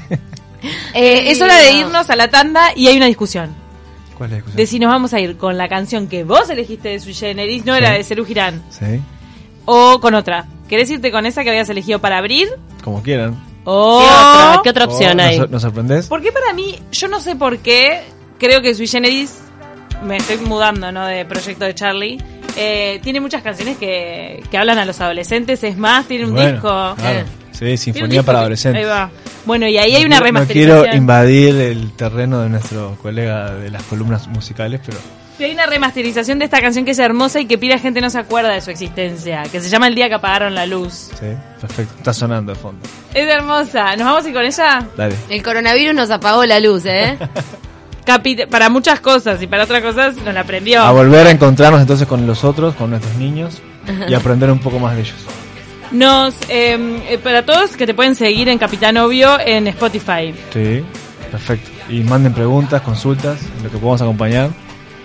eh, 0.94 1.30
es 1.30 1.40
hora 1.40 1.56
de 1.56 1.72
irnos 1.72 2.10
a 2.10 2.16
la 2.16 2.28
tanda 2.28 2.72
y 2.74 2.88
hay 2.88 2.96
una 2.96 3.06
discusión. 3.06 3.54
¿Cuál 4.18 4.28
es 4.28 4.30
la 4.32 4.36
discusión? 4.36 4.56
De 4.56 4.66
si 4.66 4.78
nos 4.80 4.90
vamos 4.90 5.14
a 5.14 5.20
ir 5.20 5.36
con 5.36 5.56
la 5.56 5.68
canción 5.68 6.08
que 6.08 6.24
vos 6.24 6.50
elegiste 6.50 6.88
de 6.88 7.00
Sui 7.00 7.14
Generis, 7.14 7.64
no 7.64 7.74
era 7.74 7.92
de 7.92 8.02
Cerú 8.02 8.26
Girán. 8.26 8.62
Sí. 8.68 9.00
O 9.64 10.00
con 10.00 10.14
otra. 10.14 10.46
¿Querés 10.68 10.90
irte 10.90 11.12
con 11.12 11.24
esa 11.24 11.44
que 11.44 11.50
habías 11.50 11.68
elegido 11.70 12.00
para 12.00 12.18
abrir? 12.18 12.48
Como 12.82 13.02
quieran. 13.02 13.40
O... 13.64 14.02
¿Qué 14.62 14.70
otra, 14.70 14.86
opción 14.86 15.20
hay? 15.20 15.38
¿Nos, 15.38 15.50
¿Nos 15.50 15.62
sorprendés? 15.62 16.06
Porque 16.08 16.32
para 16.32 16.52
mí, 16.52 16.80
yo 16.90 17.06
no 17.08 17.20
sé 17.20 17.36
por 17.36 17.58
qué, 17.58 18.02
creo 18.38 18.60
que 18.60 18.74
Sui 18.74 18.88
Generis, 18.88 19.38
me 20.02 20.16
estoy 20.16 20.38
mudando, 20.38 20.90
¿no? 20.90 21.06
De 21.06 21.24
proyecto 21.24 21.64
de 21.64 21.74
Charlie. 21.74 22.18
Eh, 22.56 22.98
tiene 23.02 23.20
muchas 23.20 23.42
canciones 23.42 23.78
que, 23.78 24.42
que 24.50 24.58
hablan 24.58 24.78
a 24.78 24.84
los 24.84 25.00
adolescentes. 25.00 25.62
Es 25.62 25.76
más, 25.76 26.06
tiene 26.06 26.26
un 26.26 26.34
disco. 26.34 26.94
Claro. 26.96 27.24
Sí, 27.58 27.76
Sinfonía 27.76 28.22
para 28.22 28.40
Adolescentes. 28.40 28.84
Ahí 28.84 28.88
va. 28.88 29.10
Bueno, 29.44 29.66
y 29.66 29.78
ahí 29.78 29.96
hay 29.96 30.04
una 30.04 30.20
remasterización. 30.20 30.76
No 30.76 30.82
quiero 30.82 30.96
invadir 30.96 31.56
el 31.56 31.92
terreno 31.92 32.40
de 32.40 32.48
nuestro 32.48 32.96
colega 33.02 33.54
de 33.54 33.70
las 33.70 33.82
columnas 33.84 34.28
musicales, 34.28 34.80
pero... 34.84 34.98
hay 35.40 35.52
una 35.52 35.66
remasterización 35.66 36.38
de 36.38 36.44
esta 36.44 36.60
canción 36.60 36.84
que 36.84 36.92
es 36.92 36.98
hermosa 36.98 37.40
y 37.40 37.46
que 37.46 37.58
pide 37.58 37.74
a 37.74 37.78
gente 37.78 38.00
no 38.00 38.10
se 38.10 38.18
acuerda 38.18 38.52
de 38.52 38.60
su 38.60 38.70
existencia, 38.70 39.42
que 39.50 39.60
se 39.60 39.68
llama 39.68 39.88
El 39.88 39.96
día 39.96 40.08
que 40.08 40.14
apagaron 40.14 40.54
la 40.54 40.66
luz. 40.66 41.10
Sí, 41.18 41.26
perfecto. 41.60 41.94
Está 41.98 42.12
sonando 42.12 42.52
de 42.52 42.58
fondo. 42.58 42.86
Es 43.12 43.28
hermosa. 43.28 43.96
¿Nos 43.96 44.06
vamos 44.06 44.24
a 44.24 44.28
ir 44.28 44.34
con 44.34 44.44
ella? 44.44 44.86
Dale. 44.96 45.16
El 45.28 45.42
coronavirus 45.42 45.94
nos 45.94 46.10
apagó 46.10 46.44
la 46.44 46.60
luz, 46.60 46.84
¿eh? 46.86 47.18
para 48.50 48.68
muchas 48.70 49.00
cosas 49.00 49.42
y 49.42 49.46
para 49.46 49.64
otras 49.64 49.82
cosas 49.82 50.16
nos 50.16 50.32
la 50.32 50.40
aprendió. 50.40 50.80
A 50.82 50.92
volver 50.92 51.26
a 51.26 51.30
encontrarnos 51.30 51.80
entonces 51.80 52.06
con 52.06 52.26
los 52.26 52.44
otros, 52.44 52.74
con 52.74 52.90
nuestros 52.90 53.14
niños 53.16 53.60
y 54.08 54.14
aprender 54.14 54.50
un 54.50 54.60
poco 54.60 54.78
más 54.78 54.94
de 54.94 55.02
ellos. 55.02 55.16
Nos, 55.90 56.34
em, 56.48 57.00
eh, 57.08 57.18
para 57.18 57.44
todos 57.44 57.76
que 57.76 57.86
te 57.86 57.94
pueden 57.94 58.14
seguir 58.14 58.48
en 58.48 58.58
Capitán 58.58 58.96
Obvio 58.98 59.38
en 59.40 59.66
Spotify. 59.68 60.34
Sí, 60.52 60.84
perfecto. 61.30 61.70
Y 61.88 62.00
manden 62.00 62.34
preguntas, 62.34 62.82
consultas, 62.82 63.38
lo 63.62 63.70
que 63.70 63.78
podamos 63.78 64.02
acompañar. 64.02 64.50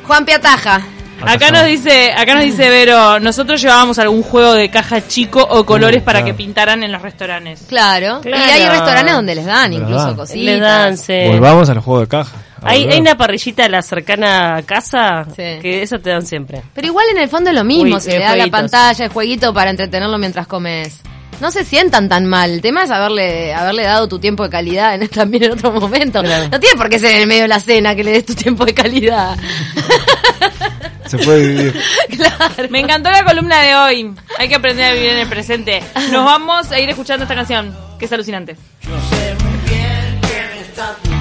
Juan 0.06 0.26
Piataja. 0.26 0.82
Acá 1.26 1.52
nos 1.52 1.66
dice, 1.66 2.12
acá 2.12 2.36
nos 2.36 2.44
dice 2.44 2.70
Vero, 2.70 3.20
nosotros 3.20 3.62
llevábamos 3.62 3.98
algún 3.98 4.24
juego 4.24 4.54
de 4.54 4.70
caja 4.70 5.08
chico 5.08 5.42
o 5.42 5.66
colores 5.66 6.02
uh, 6.02 6.06
para 6.06 6.26
que 6.26 6.34
pintaran 6.34 6.84
en 6.84 6.92
los 6.92 7.02
restaurantes. 7.02 7.64
Claro. 7.68 8.22
Y 8.26 8.34
hay 8.34 8.68
restaurantes 8.68 9.14
donde 9.14 9.36
les 9.36 9.46
dan 9.46 9.72
incluso 9.72 10.16
cositas. 10.16 10.44
Les 10.44 10.60
dan, 10.60 10.98
Volvamos 11.32 11.70
al 11.70 11.80
juego 11.80 12.02
de 12.02 12.08
caja. 12.08 12.36
Hay, 12.66 12.84
hay, 12.90 13.00
una 13.00 13.18
parrillita 13.18 13.64
de 13.64 13.70
la 13.70 13.82
cercana 13.82 14.62
casa 14.66 15.28
que 15.36 15.82
eso 15.82 16.00
te 16.00 16.10
dan 16.10 16.26
siempre. 16.26 16.62
Pero 16.74 16.88
igual 16.88 17.06
en 17.12 17.18
el 17.18 17.30
fondo 17.30 17.50
es 17.50 17.56
lo 17.56 17.64
mismo, 17.64 18.00
se 18.00 18.18
le 18.18 18.24
da 18.24 18.36
la 18.36 18.48
pantalla, 18.48 19.06
el 19.06 19.12
jueguito 19.12 19.54
para 19.54 19.70
entretenerlo 19.70 20.18
mientras 20.18 20.48
comes. 20.48 21.02
No 21.42 21.52
se 21.52 21.66
sientan 21.66 22.08
tan 22.08 22.26
mal. 22.26 22.52
El 22.52 22.62
tema 22.62 22.84
es 22.84 22.92
haberle, 22.92 23.54
haberle 23.54 23.84
dado 23.84 24.08
tu 24.08 24.20
tiempo 24.20 24.44
de 24.44 24.50
calidad 24.50 24.96
en, 24.96 25.08
también 25.10 25.44
en 25.44 25.52
otro 25.52 25.72
momento. 25.72 26.22
No 26.24 26.60
tiene 26.60 26.78
por 26.78 26.90
qué 26.90 27.00
ser 27.00 27.12
en 27.16 27.22
el 27.22 27.28
medio 27.28 27.44
de 27.44 27.48
la 27.50 27.60
cena 27.60 27.96
que 27.96 28.04
le 28.04 28.12
des 28.12 28.26
tu 28.26 28.34
tiempo 28.36 28.66
de 28.66 28.74
calidad. 28.74 29.38
Se 31.06 31.18
puede 31.18 31.48
vivir. 31.48 31.82
Claro. 32.16 32.70
Me 32.70 32.80
encantó 32.80 33.12
la 33.12 33.26
columna 33.26 33.60
de 33.62 33.76
hoy. 33.76 34.14
Hay 34.38 34.48
que 34.48 34.56
aprender 34.56 34.86
a 34.86 34.94
vivir 34.94 35.10
en 35.10 35.20
el 35.20 35.28
presente. 35.28 35.84
Nos 36.12 36.26
vamos 36.26 36.72
a 36.72 36.80
ir 36.80 36.90
escuchando 36.90 37.24
esta 37.24 37.36
canción, 37.36 37.76
que 38.00 38.06
es 38.06 38.14
alucinante. 38.14 38.56
Yo 38.82 38.96
sé 39.10 39.36
muy 39.44 39.70
bien 39.70 40.22
que. 40.22 41.13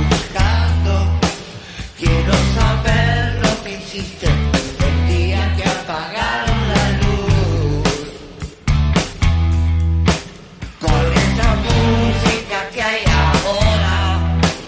Quiero 2.04 2.32
saber 2.56 3.38
lo 3.40 3.62
que 3.62 3.78
hiciste 3.78 4.31